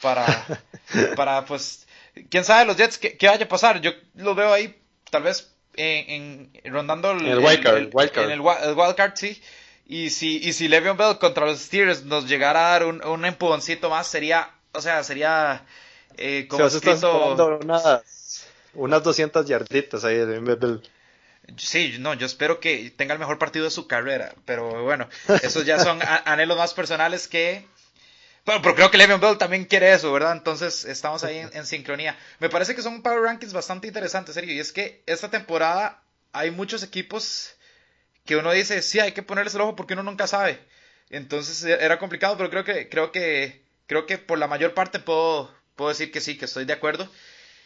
[0.00, 0.24] Para,
[1.16, 1.86] para pues,
[2.30, 3.80] quién sabe los Jets, ¿qué, vaya a pasar?
[3.80, 4.76] Yo lo veo ahí,
[5.10, 7.76] tal vez, en, rondando el, el, wildcard,
[8.16, 9.40] En el, wildcard, sí.
[9.86, 13.24] Y si, y si Le'Veon Bell contra los Steelers nos llegara a dar un, un
[13.24, 15.64] empujoncito más, sería, o sea, sería
[16.16, 20.82] eh, como unas, unas 200 yarditas ahí en vez del...
[21.56, 25.08] Sí, no, yo espero que tenga el mejor partido de su carrera, pero bueno,
[25.42, 27.66] esos ya son anhelos más personales que...
[28.46, 30.32] Bueno, pero creo que Le'Veon Bell también quiere eso, ¿verdad?
[30.32, 32.18] Entonces estamos ahí en, sincronía.
[32.40, 34.52] Me parece que son Power Rankings bastante interesantes, serio.
[34.52, 37.54] Y es que esta temporada hay muchos equipos
[38.26, 40.58] que uno dice, sí, hay que ponerles el ojo porque uno nunca sabe.
[41.08, 45.54] Entonces era complicado, pero creo que, creo que, creo que por la mayor parte puedo,
[45.74, 47.08] puedo decir que sí, que estoy de acuerdo.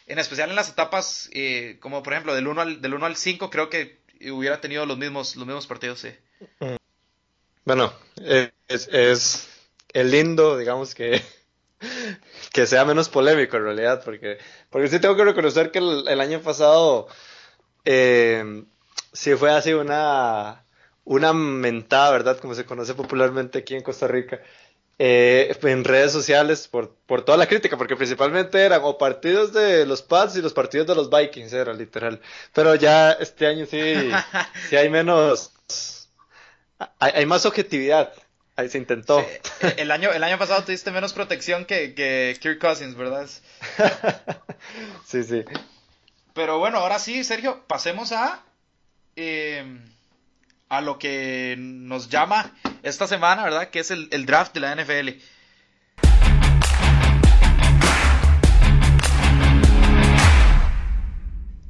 [0.09, 3.16] En especial en las etapas, eh, como por ejemplo del 1 al, del 1 al
[3.16, 3.98] 5, creo que
[4.32, 6.11] hubiera tenido los mismos, los mismos partidos, sí.
[7.64, 9.48] Bueno, es, es
[9.92, 11.22] el lindo, digamos que
[12.52, 14.38] que sea menos polémico en realidad, porque,
[14.70, 17.09] porque sí tengo que reconocer que el, año pasado
[17.84, 18.64] eh,
[19.12, 20.64] sí fue así una,
[21.04, 22.38] una mentada, ¿verdad?
[22.38, 24.40] Como se conoce popularmente aquí en Costa Rica.
[25.01, 29.86] Eh, en redes sociales por, por toda la crítica, porque principalmente eran o partidos de
[29.86, 32.20] los Pats y los partidos de los Vikings, era literal.
[32.53, 33.80] Pero ya este año sí,
[34.68, 35.53] sí hay menos,
[36.99, 38.12] hay, más objetividad.
[38.57, 39.24] Ahí se intentó.
[39.76, 43.28] el, año, el año pasado tuviste menos protección que, que Kirk Cousins, ¿verdad?
[45.07, 45.44] sí, sí.
[46.34, 48.42] Pero bueno, ahora sí, Sergio, pasemos a,
[49.14, 49.64] eh,
[50.69, 52.53] a lo que nos llama
[52.83, 53.71] esta semana, ¿verdad?
[53.71, 55.09] Que es el, draft de la NFL.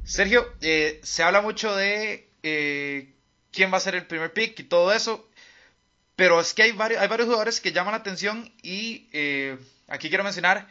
[0.03, 3.13] Sergio, eh, se habla mucho de eh,
[3.51, 5.29] quién va a ser el primer pick y todo eso,
[6.15, 10.09] pero es que hay varios, hay varios jugadores que llaman la atención y eh, aquí
[10.09, 10.67] quiero mencionar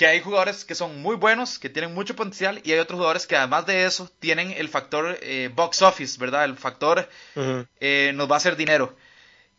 [0.00, 3.26] que hay jugadores que son muy buenos, que tienen mucho potencial, y hay otros jugadores
[3.26, 5.20] que además de eso tienen el factor
[5.54, 6.46] box office, ¿verdad?
[6.46, 8.96] El factor nos va a hacer dinero.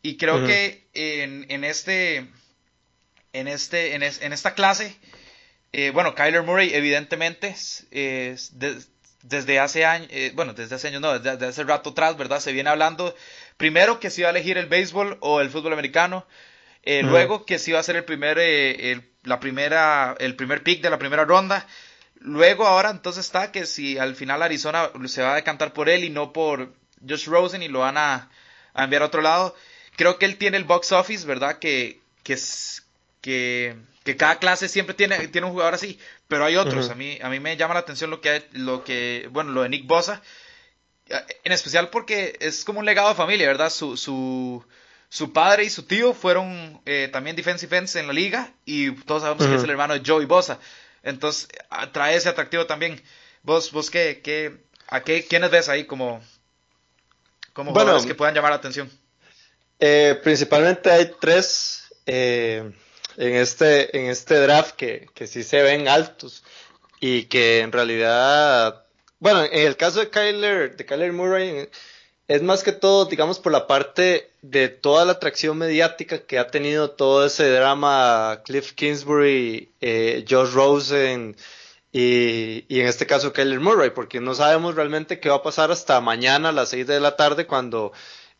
[0.01, 2.27] Y creo que en, este,
[3.33, 4.97] en, este, en, en esta clase,
[5.73, 7.87] eh, bueno, Kyler Murray evidentemente es,
[9.21, 12.39] desde hace años, eh, bueno, desde hace años no, desde, hace rato atrás, ¿verdad?
[12.39, 13.15] Se viene hablando
[13.57, 16.25] primero que se iba a elegir el béisbol o el fútbol americano,
[16.83, 20.81] eh, luego que se iba a ser el primer, el, la primera, el primer pick
[20.81, 21.67] de la primera ronda,
[22.19, 26.03] luego ahora entonces está que si al final Arizona se va a decantar por él
[26.03, 26.73] y no por
[27.07, 28.29] Josh Rosen y lo van a,
[28.73, 29.55] a enviar a otro lado,
[29.95, 31.59] creo que él tiene el box office, ¿verdad?
[31.59, 32.37] Que, que,
[33.21, 36.89] que, que cada clase siempre tiene, tiene un jugador así, pero hay otros.
[36.89, 39.69] a, mí, a mí me llama la atención lo que, lo que, bueno, lo de
[39.69, 40.21] Nick Bosa,
[41.43, 43.69] en especial porque es como un legado de familia, ¿verdad?
[43.69, 44.65] Su, su,
[45.11, 49.23] su padre y su tío fueron eh, también defensive ends en la liga y todos
[49.23, 50.57] sabemos que es el hermano de Joey Bosa.
[51.03, 51.49] Entonces,
[51.91, 53.01] trae ese atractivo también.
[53.43, 56.23] ¿Vos, vos qué, qué, a qué, quiénes ves ahí como,
[57.51, 58.89] como jugadores que puedan llamar la atención?
[59.81, 62.71] Eh, principalmente hay tres eh,
[63.17, 66.41] en, este, en este draft que, que sí se ven altos
[67.01, 68.85] y que en realidad,
[69.19, 71.67] bueno, en el caso de Kyler, de Kyler Murray,
[72.31, 76.47] es más que todo, digamos, por la parte de toda la atracción mediática que ha
[76.47, 81.35] tenido todo ese drama Cliff Kingsbury, eh, Josh Rosen
[81.91, 85.99] y, en este caso Kyler Murray, porque no sabemos realmente qué va a pasar hasta
[85.99, 87.91] mañana a las 6 de la tarde cuando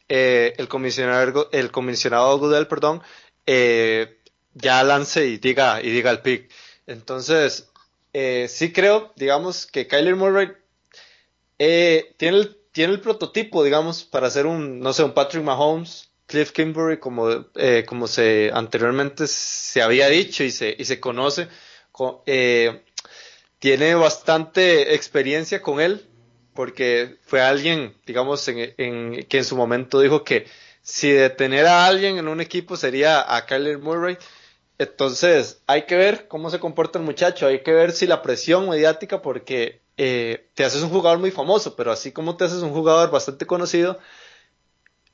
[0.08, 3.02] eh, el comisionado, el comisionado Goodell, perdón,
[3.46, 4.20] eh,
[4.54, 6.50] ya lance y diga, y diga el pick.
[6.88, 7.70] Entonces,
[8.14, 10.54] eh, sí creo, digamos, que Kyler Murray
[11.58, 16.52] tiene, el, tiene el prototipo, digamos, para ser un, no sé, un Patrick Mahomes, Cliff
[16.52, 17.28] Kimberly, como,
[17.86, 21.50] como se anteriormente se había dicho y se, y se conoce.
[23.60, 26.08] tiene bastante experiencia con él,
[26.54, 30.48] porque fue alguien, digamos, en, que en su momento dijo que
[30.82, 34.18] si detener a alguien en un equipo sería a Kyler Murray.
[34.78, 38.68] Entonces, hay que ver cómo se comporta el muchacho, hay que ver si la presión
[38.68, 42.72] mediática, porque eh, te haces un jugador muy famoso, pero así como te haces un
[42.72, 44.00] jugador bastante conocido,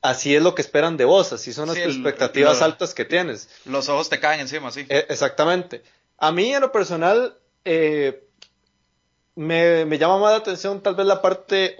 [0.02, 3.48] así es lo que esperan de vos, así son las expectativas altas que tienes.
[3.64, 4.86] Los ojos te caen encima, sí.
[4.88, 5.82] E, exactamente.
[6.16, 8.24] A mí, en lo personal, eh,
[9.34, 11.76] me, llama más la atención tal vez la parte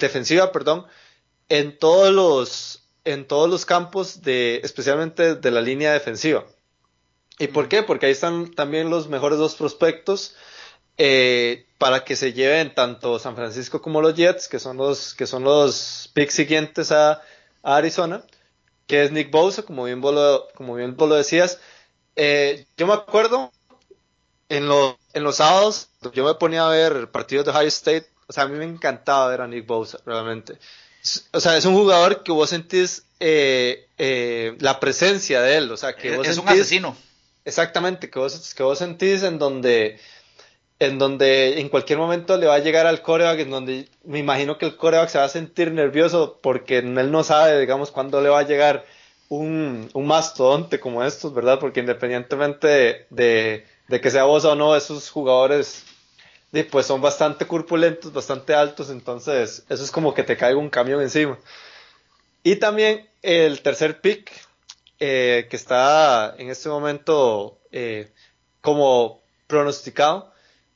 [0.00, 0.86] defensiva, perdón,
[1.48, 6.44] en todos los, en todos los campos de, especialmente de la línea defensiva.
[7.38, 7.82] ¿Y por qué?
[7.82, 10.36] Porque ahí están también los mejores dos prospectos
[11.02, 15.26] eh, para que se lleven tanto San Francisco como los Jets, que son los, que
[15.26, 17.22] son los picks siguientes a,
[17.62, 18.22] Arizona,
[18.86, 21.58] que es Nick Bosa, como bien vos lo, como bien vos lo decías.
[22.16, 23.50] Eh, yo me acuerdo
[24.50, 24.68] en,
[25.14, 28.48] en los sábados yo me ponía a ver partidos de High State, o sea, a
[28.48, 30.58] mí me encantaba ver a Nick Bosa, realmente.
[31.32, 35.78] O sea, es un jugador que vos sentís eh, eh, la presencia de él, o
[35.78, 36.94] sea, que vos es un asesino.
[37.46, 39.98] Exactamente, que vos, que vos sentís en donde
[40.80, 44.58] en donde en cualquier momento le va a llegar al coreback, en donde me imagino
[44.58, 48.30] que el coreback se va a sentir nervioso porque él no sabe, digamos, cuándo le
[48.30, 48.86] va a llegar
[49.28, 51.58] un, un mastodonte como estos, ¿verdad?
[51.60, 55.84] Porque independientemente de, de que sea vos o no, esos jugadores
[56.70, 61.00] pues son bastante corpulentos, bastante altos, entonces eso es como que te caiga un camión
[61.00, 61.38] encima.
[62.42, 64.32] Y también el tercer pick,
[64.98, 68.10] eh, que está en este momento eh,
[68.62, 70.29] como pronosticado,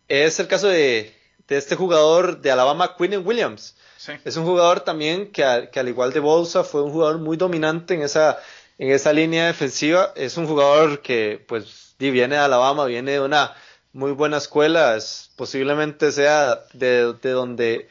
[0.08, 1.14] es el caso de,
[1.48, 3.76] este jugador de Alabama, Quinn Williams.
[4.24, 7.94] Es un jugador también que, que, al igual de Bolsa fue un jugador muy dominante
[7.94, 8.38] en esa,
[8.78, 10.12] en esa línea defensiva.
[10.14, 13.54] Es un jugador que pues viene de Alabama, viene de una
[13.92, 14.98] muy buena escuela,
[15.36, 17.88] posiblemente sea de, donde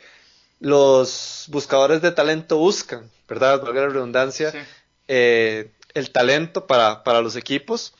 [0.59, 3.61] los buscadores de talento buscan, ¿verdad?
[3.61, 4.53] Valga la redundancia,
[5.07, 7.93] eh, el talento para, para los equipos.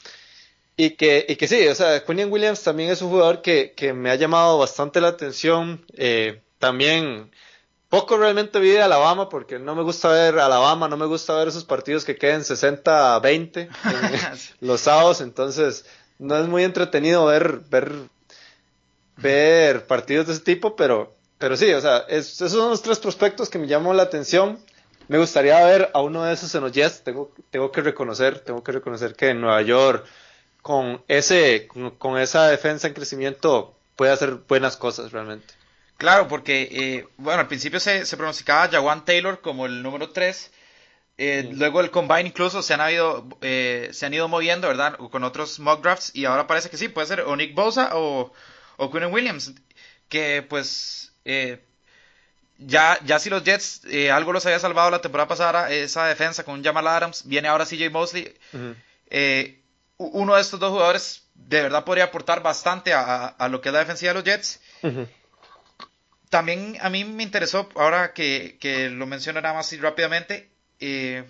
[0.76, 3.94] Y que, y que sí, o sea, Quinion Williams también es un jugador que, que
[3.94, 5.86] me ha llamado bastante la atención.
[5.96, 7.30] Eh, también
[7.90, 11.50] poco realmente vi de Alabama porque no me gusta ver Alabama, no me gusta ver
[11.50, 13.70] esos partidos que queden 60-20
[14.62, 15.86] los sábados, entonces
[16.18, 17.92] no es muy entretenido ver, ver,
[19.18, 23.48] ver partidos de ese tipo, pero, pero sí, o sea, esos son los tres prospectos
[23.50, 24.58] que me llaman la atención.
[25.08, 28.64] Me gustaría ver a uno de esos en los Jets, tengo, tengo que reconocer, tengo
[28.64, 30.04] que reconocer que en Nueva York
[30.64, 35.54] con ese, con, esa defensa en crecimiento puede hacer buenas cosas realmente.
[35.98, 40.52] Claro, porque, eh, bueno, al principio se, se pronosticaba Jawan Taylor como el número 3.
[41.18, 44.96] Eh, luego el Combine incluso se han, habido, eh, se han ido moviendo, ¿verdad?
[44.96, 46.16] Con otros mock drafts.
[46.16, 48.32] Y ahora parece que sí, puede ser o Nick Bosa o,
[48.78, 49.54] o Williams.
[50.08, 51.12] Que pues
[52.58, 56.64] ya, ya si los Jets algo los había salvado la temporada pasada, esa defensa con
[56.64, 58.34] Jamal Adams, viene ahora CJ Mosley
[60.12, 63.80] uno de estos dos jugadores de verdad podría aportar bastante a, lo que es la
[63.80, 64.60] defensiva de los Jets.
[66.30, 68.58] También a mí me interesó, ahora que,
[68.92, 70.50] lo menciono nada más rápidamente,
[70.80, 71.26] eh,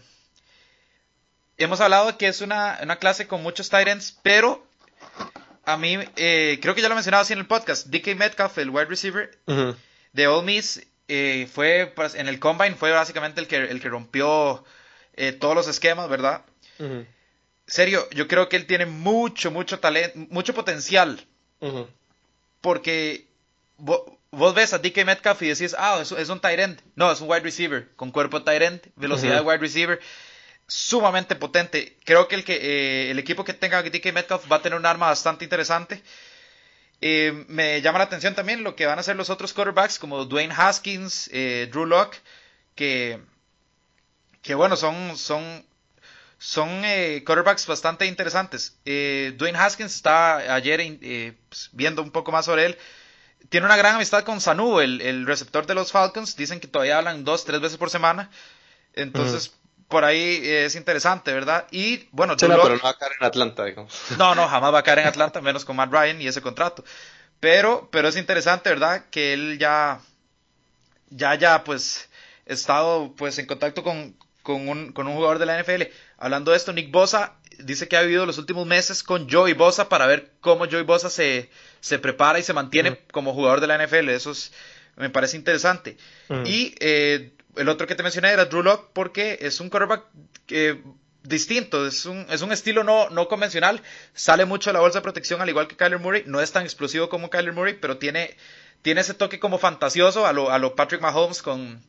[1.58, 4.66] hemos hablado de que es una, clase con muchos Titans, pero
[5.66, 8.70] a mí, eh, creo que ya lo mencionaba así en el podcast, DK Metcalf, el
[8.70, 9.38] wide receiver
[10.14, 13.90] de Ole Miss, eh, fue pues, en el combine, fue básicamente el que, el que
[13.90, 14.64] rompió
[15.40, 16.44] todos los esquemas, ¿verdad?
[17.68, 21.26] Serio, yo creo que él tiene mucho, mucho talento, mucho potencial.
[22.62, 23.28] Porque
[23.78, 26.82] vos, ves a DK Metcalf y decís, ah, es, es un tight end.
[26.96, 30.00] No, es un wide receiver, con cuerpo tight end, velocidad de wide receiver,
[30.68, 31.98] sumamente potente.
[32.06, 34.86] Creo que el, que, eh, el equipo que tenga DK Metcalf va a tener un
[34.86, 36.02] arma bastante interesante.
[37.02, 40.24] Eh, me llama la atención también lo que van a hacer los otros quarterbacks, como
[40.26, 42.18] Dwayne Haskins, eh, Drew Locke,
[42.76, 43.20] que,
[44.42, 45.66] que bueno, son, son
[46.44, 48.78] son eh, quarterbacks bastante interesantes.
[48.84, 52.78] Eh, Dwayne Haskins estaba ayer eh, pues, viendo un poco más sobre él.
[53.48, 56.36] Tiene una gran amistad con Sanu, el, receptor de los Falcons.
[56.36, 58.30] Dicen que todavía hablan dos, tres veces por semana.
[58.92, 59.54] Entonces,
[59.88, 61.66] por ahí es interesante, ¿verdad?
[61.72, 63.98] Y bueno, no, pero no va a caer en Atlanta, digamos.
[64.18, 66.84] No, no, jamás va a caer en Atlanta, menos con Matt Ryan y ese contrato.
[67.40, 69.06] Pero, pero es interesante, ¿verdad?
[69.12, 70.02] Que él ya,
[71.10, 72.10] ya, ya, pues,
[72.46, 75.84] estado, pues, en contacto con, con un, con un jugador de la NFL.
[76.18, 79.90] Hablando de esto, Nick Bosa dice que ha vivido los últimos meses con Joey Bosa
[79.90, 83.84] para ver cómo Joey Bosa se, se prepara y se mantiene como jugador de la
[83.84, 84.10] NFL.
[84.10, 84.34] Eso
[84.96, 85.98] me parece interesante.
[86.46, 90.04] Y eh, el otro que te mencioné era Drew Locke porque es un quarterback
[91.24, 93.82] distinto, es un, es un estilo no, no convencional,
[94.14, 96.64] sale mucho de la bolsa de protección al igual que Kyler Murray, no es tan
[96.64, 98.36] explosivo como Kyler Murray, pero tiene,
[98.82, 101.82] tiene ese toque como fantasioso a lo, a lo Patrick Mahomes con,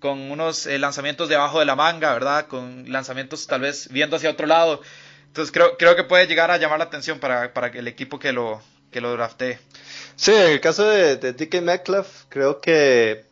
[0.00, 2.46] con unos eh, lanzamientos debajo de la manga, ¿verdad?
[2.46, 4.80] Con lanzamientos tal vez viendo hacia otro lado.
[5.26, 8.32] Entonces creo, creo que puede llegar a llamar la atención para, para el equipo que
[8.32, 9.58] lo, que lo draftee.
[10.16, 13.24] Sí, en el caso de, de DK Metcalf, creo que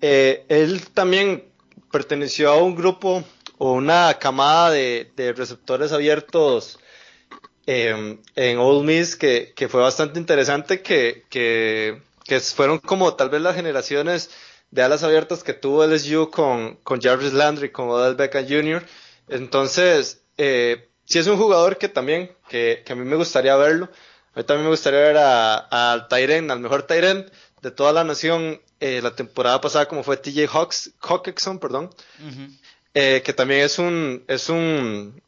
[0.00, 1.44] eh, él también
[1.90, 3.24] perteneció a un grupo
[3.56, 6.78] o una camada de, receptores abiertos
[7.66, 13.40] em, en Ole Miss que, que, fue bastante interesante, que, que fueron como tal vez
[13.40, 14.30] las generaciones
[14.74, 18.84] de alas abiertas que tuvo LSU con, con Jarvis Landry, con Odell Beckham Jr.
[19.28, 23.88] Entonces, eh, sí es un jugador que también, que, a mí me gustaría verlo.
[24.34, 27.30] A mí también me gustaría ver al Tyren, al mejor Tyren
[27.62, 31.90] de toda la nación eh, la temporada pasada, como fue TJ Hawks, Hawkinson, perdón,
[32.94, 35.22] eh, que también es un, es un,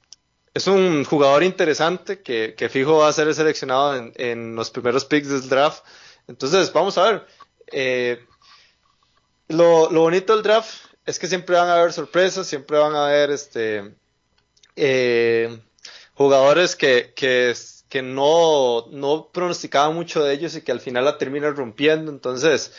[0.55, 5.05] es un jugador interesante que, que fijo va a ser seleccionado en, en, los primeros
[5.05, 5.85] picks del draft.
[6.27, 7.27] Entonces, vamos a ver.
[7.69, 8.25] Eh,
[9.49, 13.07] lo, lo, bonito del draft es que siempre van a haber sorpresas, siempre van a
[13.07, 13.95] haber este
[14.75, 15.59] eh,
[16.15, 17.55] jugadores que, que,
[17.89, 22.11] que no, no, pronosticaban mucho de ellos y que al final la terminan rompiendo.
[22.11, 22.73] Entonces,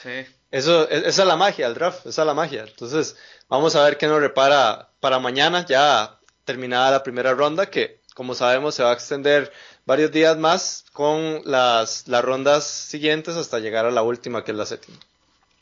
[0.51, 2.65] eso, esa es la magia del draft, esa es la magia.
[2.68, 3.15] Entonces,
[3.47, 8.34] vamos a ver qué nos repara para mañana, ya terminada la primera ronda, que como
[8.34, 9.51] sabemos se va a extender
[9.86, 14.57] varios días más con las, las rondas siguientes hasta llegar a la última, que es
[14.57, 14.97] la séptima.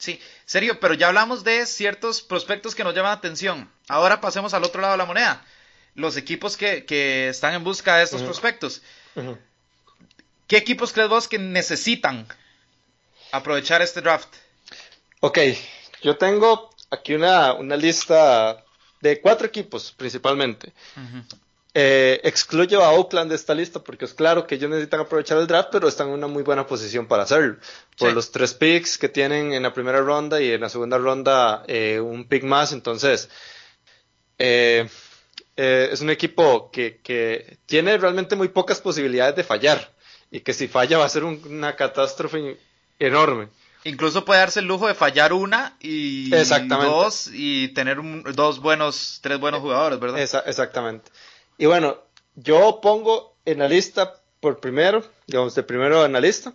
[0.06, 3.72] Sí, serio, pero ya hablamos de ciertos prospectos que nos llaman atención.
[3.88, 5.44] Ahora pasemos al otro lado de la moneda.
[5.96, 8.84] Los equipos que, están en busca de estos prospectos.
[10.46, 12.28] ¿Qué equipos crees vos que necesitan
[13.32, 14.28] aprovechar este draft?
[15.22, 15.40] Ok,
[16.04, 18.64] yo tengo aquí una, lista
[19.02, 20.72] de cuatro equipos principalmente.
[21.78, 25.46] Eh, excluyo a Oakland de esta lista porque es claro que ellos necesitan aprovechar el
[25.46, 27.58] draft, pero están en una muy buena posición para hacerlo.
[27.98, 31.66] Por los tres picks que tienen en la primera ronda y en la segunda ronda
[31.68, 32.72] eh, un pick más.
[32.72, 33.30] Entonces,
[34.40, 34.88] eh,
[35.58, 39.92] es un equipo que, que, tiene realmente muy pocas posibilidades de fallar
[40.32, 42.58] y que si falla va a ser una catástrofe
[43.00, 43.50] enorme.
[43.84, 47.98] Incluso puede darse el lujo de fallar una y dos y tener
[48.34, 50.22] dos buenos, tres buenos jugadores, ¿verdad?
[50.22, 51.12] exactamente.
[51.58, 51.98] Y bueno,
[52.36, 56.54] yo pongo en la lista por primero, digamos, de primero en la lista,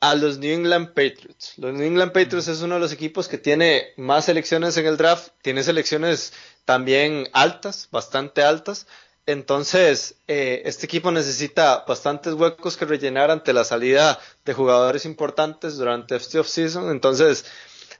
[0.00, 1.54] a los New England Patriots.
[1.58, 4.96] Los New England Patriots es uno de los equipos que tiene más selecciones en el
[4.96, 6.32] draft, tiene selecciones
[6.64, 8.86] también altas, bastante altas,
[9.30, 15.76] entonces, eh, este equipo necesita bastantes huecos que rellenar ante la salida de jugadores importantes
[15.76, 16.90] durante este offseason.
[16.90, 17.44] Entonces,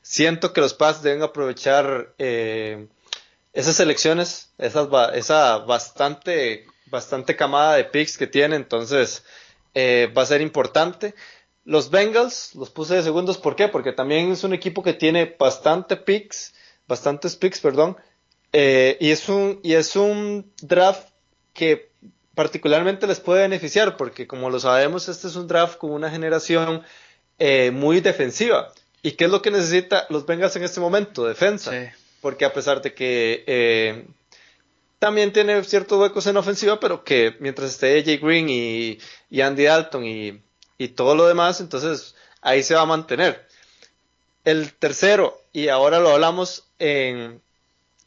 [0.02, 2.88] siento que los Pats deben aprovechar eh,
[3.52, 8.56] esas selecciones, esas, esa bastante, bastante camada de picks que tiene.
[8.56, 9.24] Entonces,
[9.74, 11.14] eh, va a ser importante.
[11.64, 13.68] Los Bengals los puse de segundos, ¿por qué?
[13.68, 16.54] Porque también es un equipo que tiene bastante picks,
[16.88, 17.96] bastantes picks, perdón.
[18.52, 21.08] y, es un, y es un draft
[21.52, 21.90] que
[22.34, 26.82] particularmente les puede beneficiar, porque como lo sabemos, este es un draft con una generación
[27.38, 28.72] eh, muy defensiva.
[29.02, 31.26] ¿Y qué es lo que necesita los Bengals en este momento?
[31.26, 31.70] Defensa.
[32.20, 34.06] Porque a pesar de que eh,
[34.98, 38.98] también tiene ciertos huecos en ofensiva, pero que mientras esté AJ Green y,
[39.40, 40.42] Andy Dalton y,
[40.78, 43.46] y todo lo demás, entonces ahí se va a mantener.
[44.44, 47.40] El tercero, y ahora lo hablamos en,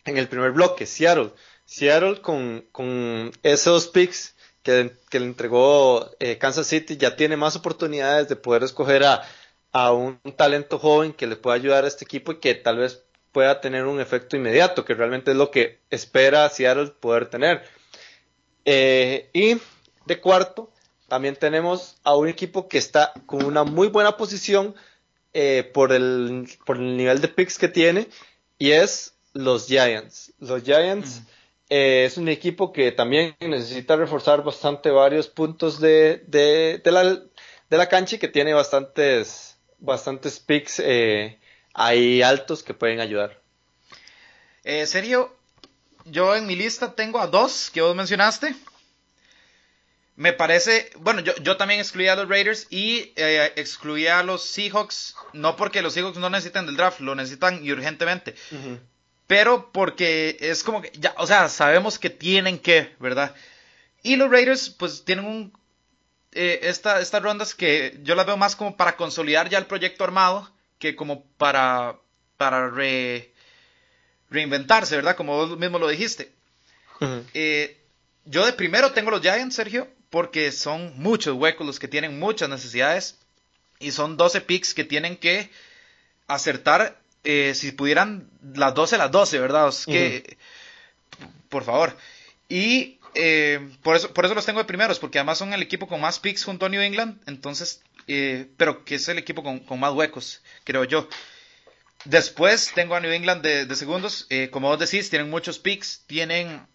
[0.05, 1.31] en el primer bloque, Seattle.
[1.65, 8.35] Seattle con, esos picks que, le entregó eh, Kansas City ya tiene más oportunidades de
[8.35, 12.53] poder escoger a, un talento joven que le pueda ayudar a este equipo y que
[12.53, 13.01] tal vez
[13.33, 17.63] pueda tener un efecto inmediato, que realmente es lo que espera Seattle poder tener.
[18.63, 19.57] Eh, y
[20.05, 20.71] de cuarto,
[21.09, 24.75] también tenemos a un equipo que está con una muy buena posición
[25.33, 28.07] eh, por, el, por el nivel de picks que tiene,
[28.57, 30.33] y es los Giants.
[30.39, 31.23] Los Giants.
[31.69, 37.77] Eh, es un equipo que también necesita reforzar bastante varios puntos de, de, la, de
[37.77, 41.39] la, cancha y que tiene bastantes, bastantes picks eh,
[41.73, 43.41] ahí altos que pueden ayudar.
[44.63, 45.35] Eh, serio,
[46.05, 48.55] yo en mi lista tengo a dos que vos mencionaste.
[50.15, 54.43] Me parece, bueno, yo, yo también excluía a los Raiders y eh, excluía a los
[54.43, 58.35] Seahawks, no porque los Seahawks no necesitan del draft, lo necesitan urgentemente
[59.33, 63.33] pero porque es como que, ya, o sea, sabemos que tienen que, ¿verdad?
[64.03, 65.57] Y los Raiders, pues tienen un,
[66.33, 70.52] eh, estas rondas que yo las veo más como para consolidar ya el proyecto armado
[70.83, 71.95] que como para,
[72.35, 72.69] para
[74.29, 75.15] reinventarse, ¿verdad?
[75.15, 76.29] Como vos mismo lo dijiste.
[77.33, 77.77] Eh,
[78.25, 82.49] yo de primero tengo los Giants, Sergio, porque son muchos huecos los que tienen muchas
[82.49, 83.17] necesidades
[83.79, 85.49] y son 12 picks que tienen que
[86.27, 89.69] acertar eh, si pudieran las 12, las 12, ¿verdad?
[89.69, 90.35] Es que,
[91.47, 91.95] por favor.
[92.49, 95.87] Y eh, por, eso, por eso los tengo de primeros, porque además son el equipo
[95.87, 99.79] con más picks junto a New England, entonces, eh, pero que es el equipo con,
[99.79, 101.07] más huecos, creo yo.
[102.05, 106.67] Después tengo a New England de, segundos, como vos decís, tienen muchos picks, tienen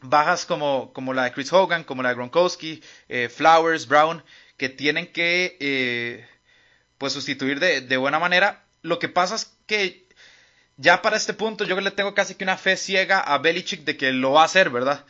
[0.00, 2.82] bajas como, como la de Chris Hogan, como la de Gronkowski,
[3.28, 4.24] Flowers, Brown,
[4.56, 6.26] que tienen que
[6.96, 10.06] pues sustituir de, de buena manera lo que pasa es que
[10.76, 13.96] ya para este punto yo le tengo casi que una fe ciega a Belichick de
[13.96, 15.04] que lo va a hacer, ¿verdad?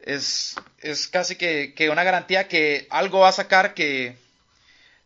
[0.00, 4.16] Es, es casi que, una garantía que algo va a sacar que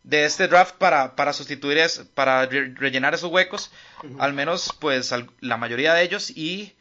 [0.07, 3.71] de este draft para, para sustituir, es, para rellenar esos huecos,
[4.19, 6.73] al menos pues la mayoría de ellos y,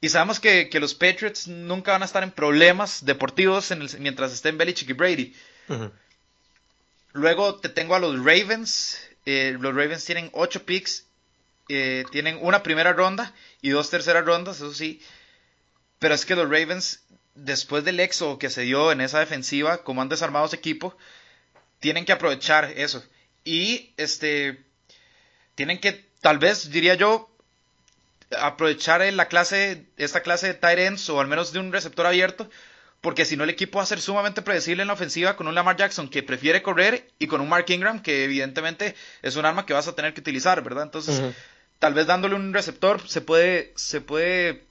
[0.00, 4.58] y sabemos que, los Patriots nunca van a estar en problemas deportivos en mientras estén
[4.58, 5.36] Belichick y Brady.
[7.12, 11.06] Luego te tengo a los Ravens, eh, los Ravens tienen 8 picks,
[11.68, 15.00] eh, tienen una primera ronda y dos terceras rondas, eso sí.
[16.00, 17.04] Pero es que los Ravens,
[17.36, 20.96] después del éxodo que se dio en esa defensiva, como han desarmado su equipo,
[21.80, 23.04] tienen que aprovechar eso.
[23.44, 24.64] Y este
[25.54, 27.30] tienen que, tal vez, diría yo,
[28.38, 32.48] aprovechar la clase, esta clase de tight ends, o al menos de un receptor abierto,
[33.00, 35.54] porque si no el equipo va a ser sumamente predecible en la ofensiva con un
[35.54, 39.64] Lamar Jackson que prefiere correr y con un Mark Ingram que evidentemente es un arma
[39.64, 40.84] que vas a tener que utilizar, ¿verdad?
[40.84, 41.22] Entonces,
[41.78, 44.64] tal vez dándole un receptor se puede, se puede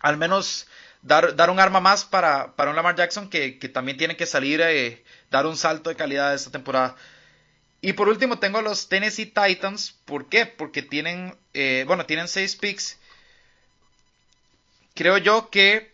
[0.00, 0.66] al menos
[1.02, 4.60] dar, dar un arma más para, para un Lamar Jackson que, también tiene que salir
[4.60, 6.96] eh, dar un salto de calidad esta temporada.
[7.80, 9.94] Y por último tengo a los Tennessee Titans.
[10.04, 10.46] ¿Por qué?
[10.46, 12.98] Porque tienen, eh, bueno, tienen seis picks.
[14.94, 15.92] Creo yo que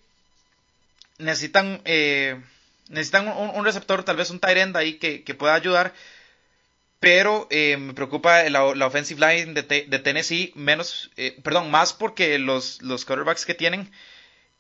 [1.18, 2.40] necesitan, eh,
[2.88, 5.92] necesitan un, receptor, tal vez un tight end ahí que, pueda ayudar.
[7.00, 11.10] Pero eh, me preocupa la, offensive line de, Tennessee, menos,
[11.42, 13.90] perdón, más porque los, los quarterbacks que tienen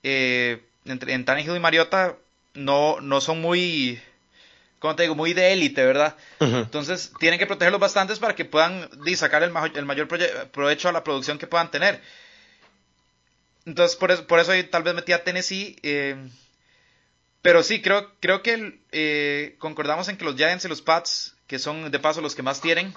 [0.02, 2.16] entre, en Tannehill y Mariota
[2.54, 4.00] no, no son muy,
[4.78, 6.16] como te digo, muy de élite, ¿verdad?
[6.40, 10.08] Entonces tienen que protegerlos bastante para que puedan sacar el, el mayor
[10.50, 12.00] provecho a la producción que puedan tener.
[13.64, 15.76] Entonces por eso, por eso tal vez metí a Tennessee.
[15.82, 16.16] Eh,
[17.42, 21.58] pero sí, creo, creo que eh, concordamos en que los Giants y los Pats, que
[21.58, 22.94] son de paso los que más tienen,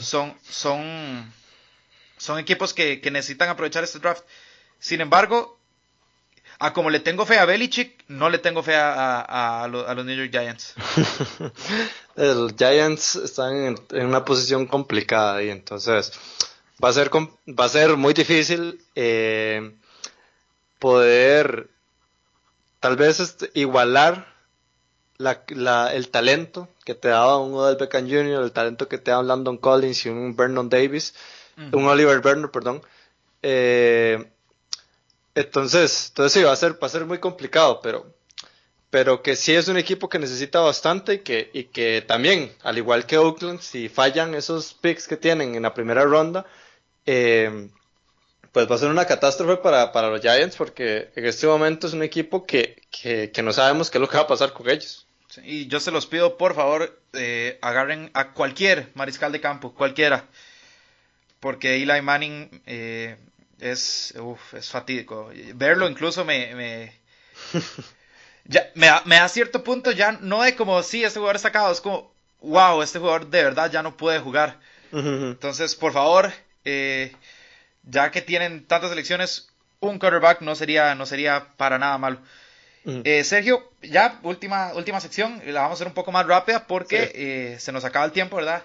[0.00, 1.32] son, son,
[2.16, 4.24] son equipos que, que necesitan aprovechar este draft.
[4.78, 5.57] Sin embargo,
[6.58, 10.16] a como le tengo fe a Belichick, no le tengo fe a, a, los New
[10.16, 10.74] York Giants.
[12.16, 16.12] los Giants están en, una posición complicada y entonces
[16.82, 19.72] va a ser, va a ser muy difícil eh,
[20.78, 21.68] poder
[22.80, 24.26] tal vez este, igualar
[25.18, 29.28] el talento que te daba un Odell Beckham Jr., el talento que te da un
[29.28, 31.14] Landon Collins y un Vernon Davis,
[31.72, 32.82] un Oliver Berner, perdón.
[33.42, 34.30] Eh,
[35.38, 38.12] entonces, entonces sí, va a ser, va a ser muy complicado, pero,
[38.90, 42.78] pero que sí es un equipo que necesita bastante y que, y que también, al
[42.78, 46.46] igual que Oakland, si fallan esos picks que tienen en la primera ronda,
[47.06, 47.68] eh,
[48.52, 51.92] pues va a ser una catástrofe para, para, los Giants porque en este momento es
[51.92, 55.06] un equipo que, que, no sabemos qué es lo que va a pasar con ellos.
[55.44, 60.26] y yo se los pido, por favor, eh, agarren a cualquier mariscal de campo, cualquiera.
[61.40, 63.16] Porque Eli Manning eh,
[63.60, 65.30] es, uf, es fatídico.
[65.54, 66.92] Verlo incluso me, me,
[68.44, 71.72] ya, me, me, da cierto punto ya no de como, sí, este jugador está sacado,
[71.72, 74.58] es como, wow, este jugador de verdad ya no puede jugar.
[74.90, 76.32] Entonces, por favor,
[76.64, 77.14] eh,
[77.82, 79.48] ya que tienen tantas elecciones,
[79.80, 82.18] un quarterback no sería, no sería para nada malo.
[83.04, 87.12] Eh, Sergio, ya última, última sección, la vamos a hacer un poco más rápida porque
[87.14, 88.62] eh, se nos acaba el tiempo, ¿verdad?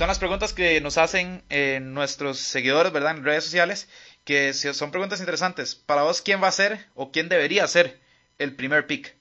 [0.00, 1.42] Son las preguntas que nos hacen
[1.92, 3.18] nuestros seguidores, ¿verdad?
[3.18, 3.86] En redes sociales,
[4.24, 5.74] que son preguntas interesantes.
[5.74, 7.98] Para vos, ¿quién va a ser o quién debería ser
[8.38, 9.14] el primer pick?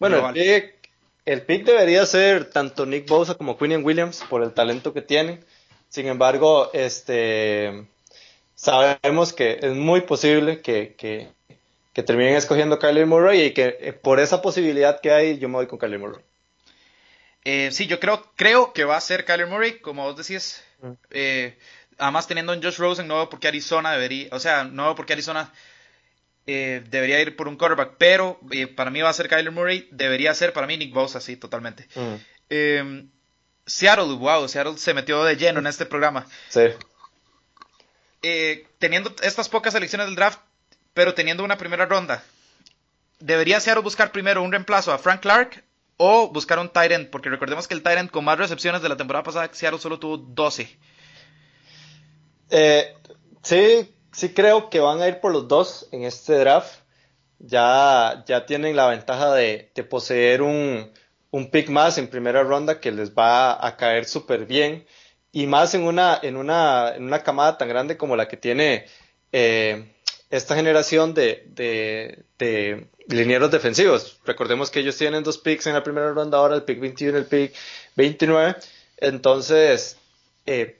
[0.00, 5.02] Bueno, el pick, debería ser tanto Nick Bosa como Quinion Williams por el talento que
[5.02, 5.44] tienen.
[5.88, 7.86] Sin embargo, este
[8.56, 13.92] sabemos que es muy posible que, que, terminen escogiendo a Kyler Murray y que eh,
[13.92, 16.24] por esa posibilidad que hay, yo me voy con Kyler Murray.
[17.48, 20.64] Eh, sí, yo creo, creo que va a ser Kyler Murray, como vos decís.
[21.10, 21.56] Eh,
[21.96, 24.96] además, teniendo en Josh Rosen, no veo por qué Arizona debería, o sea, no veo
[24.96, 25.52] por qué Arizona
[26.48, 28.40] eh, debería ir por un quarterback, pero
[28.74, 31.86] para mí va a ser Kyler Murray, debería ser para mí Nick Bosa, sí, totalmente.
[31.94, 32.14] Mm.
[32.50, 33.10] Em,
[33.64, 36.26] Seattle, wow, Seattle se metió de lleno en este programa.
[36.48, 36.62] Sí.
[38.80, 40.40] teniendo estas pocas elecciones del draft,
[40.94, 42.24] pero teniendo una primera ronda,
[43.20, 45.62] ¿debería Seattle buscar primero un reemplazo a Frank Clark
[45.96, 49.22] o buscar un Tyrant, porque recordemos que el Tyrant con más recepciones de la temporada
[49.22, 50.68] pasada, Seattle solo tuvo 12.
[52.50, 52.94] Eh,
[53.42, 56.80] sí, sí creo que van a ir por los dos en este draft.
[57.38, 60.90] Ya, ya tienen la ventaja de, poseer un,
[61.52, 64.86] pick más en primera ronda que les va a caer súper bien.
[65.32, 68.86] Y más en una, en, una, en una camada tan grande como la que tiene
[69.32, 69.92] eh,
[70.30, 71.44] esta generación de,
[72.38, 74.18] de, linieros defensivos.
[74.24, 77.20] Recordemos que ellos tienen dos picks en la primera ronda, ahora el pick 21 y
[77.20, 77.54] el pick
[77.96, 78.56] 29.
[78.98, 79.98] Entonces,
[80.46, 80.78] eh,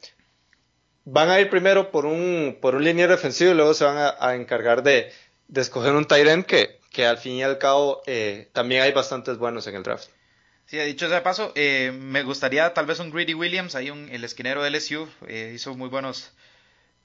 [1.05, 4.35] van a ir primero por un, por un liniero defensivo y luego se van a,
[4.35, 5.13] encargar de,
[5.55, 9.67] escoger un tight que, que al fin y al cabo eh, también hay bastantes buenos
[9.67, 10.09] en el draft.
[10.67, 14.25] Sí, dicho sea paso, eh, me gustaría tal vez un Greedy Williams, ahí un, el
[14.25, 15.09] esquinero de LSU,
[15.55, 16.33] hizo muy buenos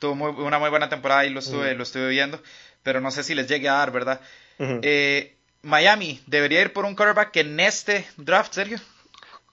[0.02, 2.42] tuvo una muy buena temporada y lo estuve, lo estuve viendo,
[2.82, 4.20] pero no sé si les llegue a dar, ¿verdad?
[4.58, 8.80] Eh, Miami, ¿debería ir por un quarterback en este draft, Sergio?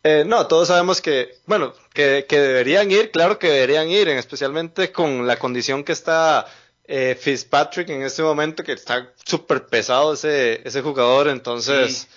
[0.02, 5.26] Eh, no, todos sabemos que, bueno, que, deberían ir, claro que deberían ir, especialmente con
[5.26, 6.46] la condición que está
[6.84, 12.08] eh, Fitzpatrick en este momento, que está súper pesado ese, ese jugador, entonces,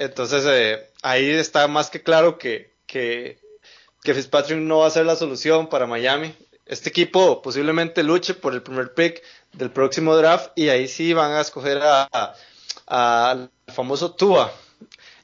[0.00, 3.38] entonces ahí está más que claro que, que,
[4.02, 6.34] que Fitzpatrick no va a ser la solución para Miami
[6.68, 11.32] este equipo posiblemente luche por el primer pick del próximo draft y ahí sí van
[11.32, 11.80] a escoger
[12.86, 14.52] al famoso Tua.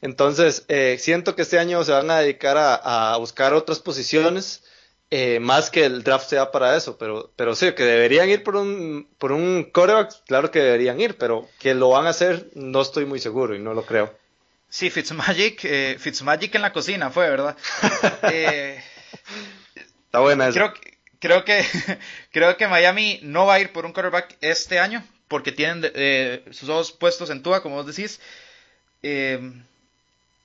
[0.00, 4.62] Entonces, eh, siento que este año se van a dedicar a, buscar otras posiciones,
[5.10, 8.56] eh, más que el draft sea para eso, pero, pero sí, que deberían ir por
[8.56, 12.82] un, por un coreback, claro que deberían ir, pero que lo van a hacer, no
[12.82, 14.14] estoy muy seguro y no lo creo.
[14.68, 17.56] Sí, Fitzmagic, eh, Fitzmagic en la cocina fue, ¿verdad?
[20.04, 20.93] Está buena Creo que
[21.24, 21.64] creo que,
[22.32, 26.44] creo que Miami no va a ir por un quarterback este año, porque tienen eh,
[26.50, 28.20] sus ojos puestos en Tua, como vos decís.
[29.02, 29.40] Eh,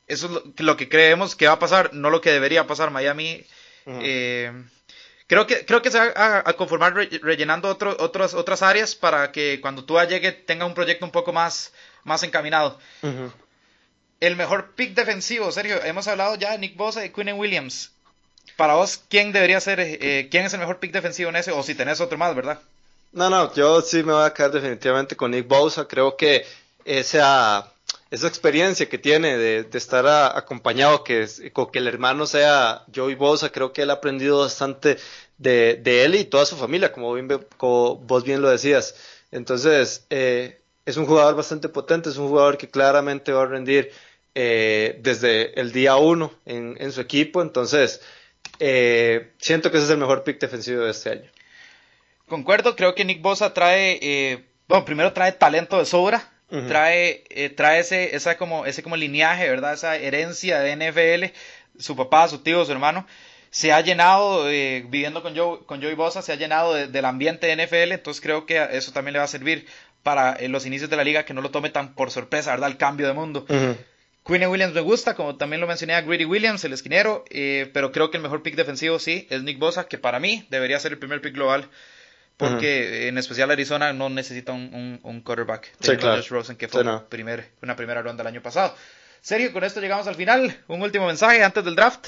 [0.08, 2.92] eso es lo, que creemos que va a pasar, no lo que debería pasar.
[2.92, 3.44] Miami.
[3.88, 4.54] Eh,
[5.28, 9.84] creo que, creo que se va a, conformar rellenando otras, otras áreas para que cuando
[9.84, 11.74] Tua llegue tenga un proyecto un poco más,
[12.06, 12.80] más encaminado.
[14.22, 17.92] El mejor pick defensivo, Sergio, hemos hablado ya de Nick Bosa y Quinn Williams.
[18.56, 21.52] Para vos, ¿quién debería ser, eh, quién es el mejor pick defensivo en ese?
[21.52, 22.60] O si tenés otro más, ¿verdad?
[23.12, 25.86] No, no, yo sí me voy a quedar definitivamente con Nick Bosa.
[25.86, 26.46] Creo que
[26.86, 27.72] esa,
[28.12, 31.28] esa experiencia que tiene de, estar acompañado, que,
[31.72, 34.98] que el hermano sea Joey Bosa, creo que él ha aprendido bastante
[35.38, 37.16] de, él y toda su familia, como,
[37.96, 38.96] vos bien lo decías.
[39.32, 43.92] Entonces, eh, es un jugador bastante potente, es un jugador que claramente va a rendir
[44.36, 47.42] eh, desde el día uno en, su equipo.
[47.42, 48.02] Entonces,
[48.60, 51.30] eh, siento que ese es el mejor pick defensivo de este año.
[52.28, 56.32] Concuerdo, creo que Nick Bosa trae, eh, bueno, primero trae talento de sobra,
[56.68, 57.24] trae,
[57.56, 59.74] trae ese, esa como, ese como lineaje, ¿verdad?
[59.74, 61.34] Esa herencia de NFL,
[61.80, 63.06] su papá, su tío, su hermano
[63.52, 67.66] se ha llenado, viviendo con, Joe, con Joey Bosa, se ha llenado del ambiente de
[67.66, 69.66] NFL, entonces creo que eso también le va a servir
[70.04, 72.70] para los inicios de la liga, que no lo tome tan por sorpresa, ¿verdad?
[72.70, 73.46] El cambio de mundo.
[74.26, 77.92] Quinn Williams me gusta, como también lo mencioné a Greedy Williams, el esquinero, eh, pero
[77.92, 80.92] creo que el mejor pick defensivo sí es Nick Bosa, que para mí debería ser
[80.92, 81.68] el primer pick global,
[82.38, 85.72] porque en especial Arizona no necesita un, un, quarterback.
[85.80, 86.22] Sí, claro.
[86.30, 88.76] Rosen, que fue primer, una primera ronda el año pasado.
[89.22, 90.64] Sergio, con esto llegamos al final.
[90.68, 92.08] Un último mensaje antes del draft.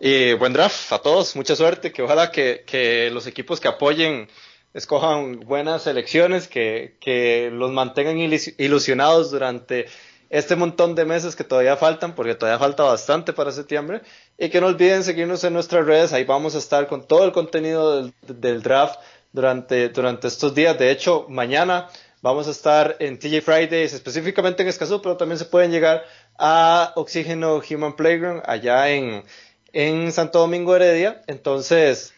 [0.00, 4.28] Y buen draft a todos, mucha suerte, que ojalá que, que los equipos que apoyen
[4.72, 9.86] escojan buenas selecciones, que, que los mantengan ilusionados durante
[10.30, 14.02] este montón de meses que todavía faltan, porque todavía falta bastante para septiembre,
[14.36, 17.32] y que no olviden seguirnos en nuestras redes, ahí vamos a estar con todo el
[17.32, 19.00] contenido del, draft
[19.32, 20.78] durante, durante estos días.
[20.78, 21.88] De hecho, mañana
[22.20, 26.04] vamos a estar en TJ Fridays, específicamente en Escazú, pero también se pueden llegar
[26.38, 29.24] a Oxígeno Human Playground allá en,
[29.72, 31.22] en Santo Domingo Heredia.
[31.26, 32.12] Entonces,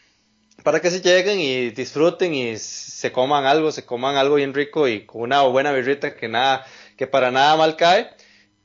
[0.62, 4.88] para que se lleguen y disfruten y se coman algo, se coman algo bien rico
[4.88, 6.66] y con una buena birrita que nada,
[7.00, 8.10] que para nada mal cae.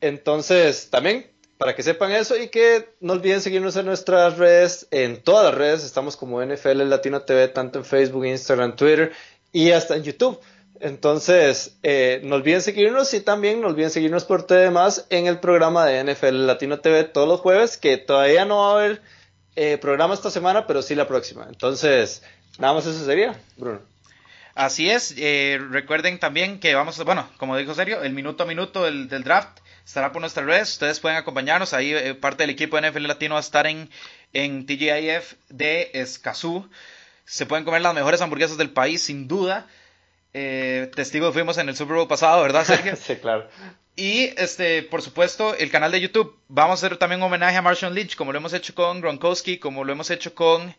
[0.02, 5.24] Entonces, también para que sepan eso y que no olviden seguirnos en nuestras redes, en
[5.24, 9.14] todas las redes, estamos como NFL Latino TV, tanto en Facebook, Instagram, Twitter
[9.54, 10.38] y hasta en YouTube.
[10.82, 15.40] Entonces, eh, no olviden seguirnos y también no olviden seguirnos por TV más en el
[15.40, 19.02] programa de NFL Latino TV todos los jueves, que todavía no va a haber
[19.56, 21.46] eh, programa esta semana, pero sí la próxima.
[21.48, 22.22] Entonces,
[22.60, 23.95] nada más eso sería, Bruno.
[24.56, 28.86] Así es, eh, recuerden también que vamos, bueno, como dijo Sergio, el minuto a minuto
[28.86, 32.90] del, draft estará por nuestras redes, ustedes pueden acompañarnos, ahí eh, parte del equipo de
[32.90, 33.90] NFL Latino va a estar en,
[34.32, 36.70] en TGIF de Escazú,
[37.26, 39.68] se pueden comer las mejores hamburguesas del país, sin duda,
[40.34, 42.96] eh, testigo fuimos en el Super Bowl pasado, ¿verdad, Sergio?
[42.96, 43.50] sí, claro.
[43.98, 46.38] Y, este, por supuesto, el canal de YouTube.
[46.50, 49.58] Vamos a hacer también un homenaje a Marshall Lynch, como lo hemos hecho con Gronkowski,
[49.58, 50.76] como lo hemos hecho con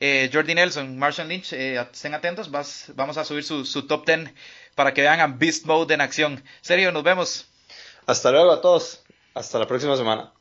[0.00, 0.98] eh, Jordi Nelson.
[0.98, 4.32] Marshall Lynch, eh, estén atentos, vamos a subir su, top 10
[4.74, 6.42] para que vean a Beast Mode en acción.
[6.60, 7.46] Serio, nos vemos.
[8.06, 9.02] Hasta luego a todos.
[9.34, 10.32] Hasta la próxima semana.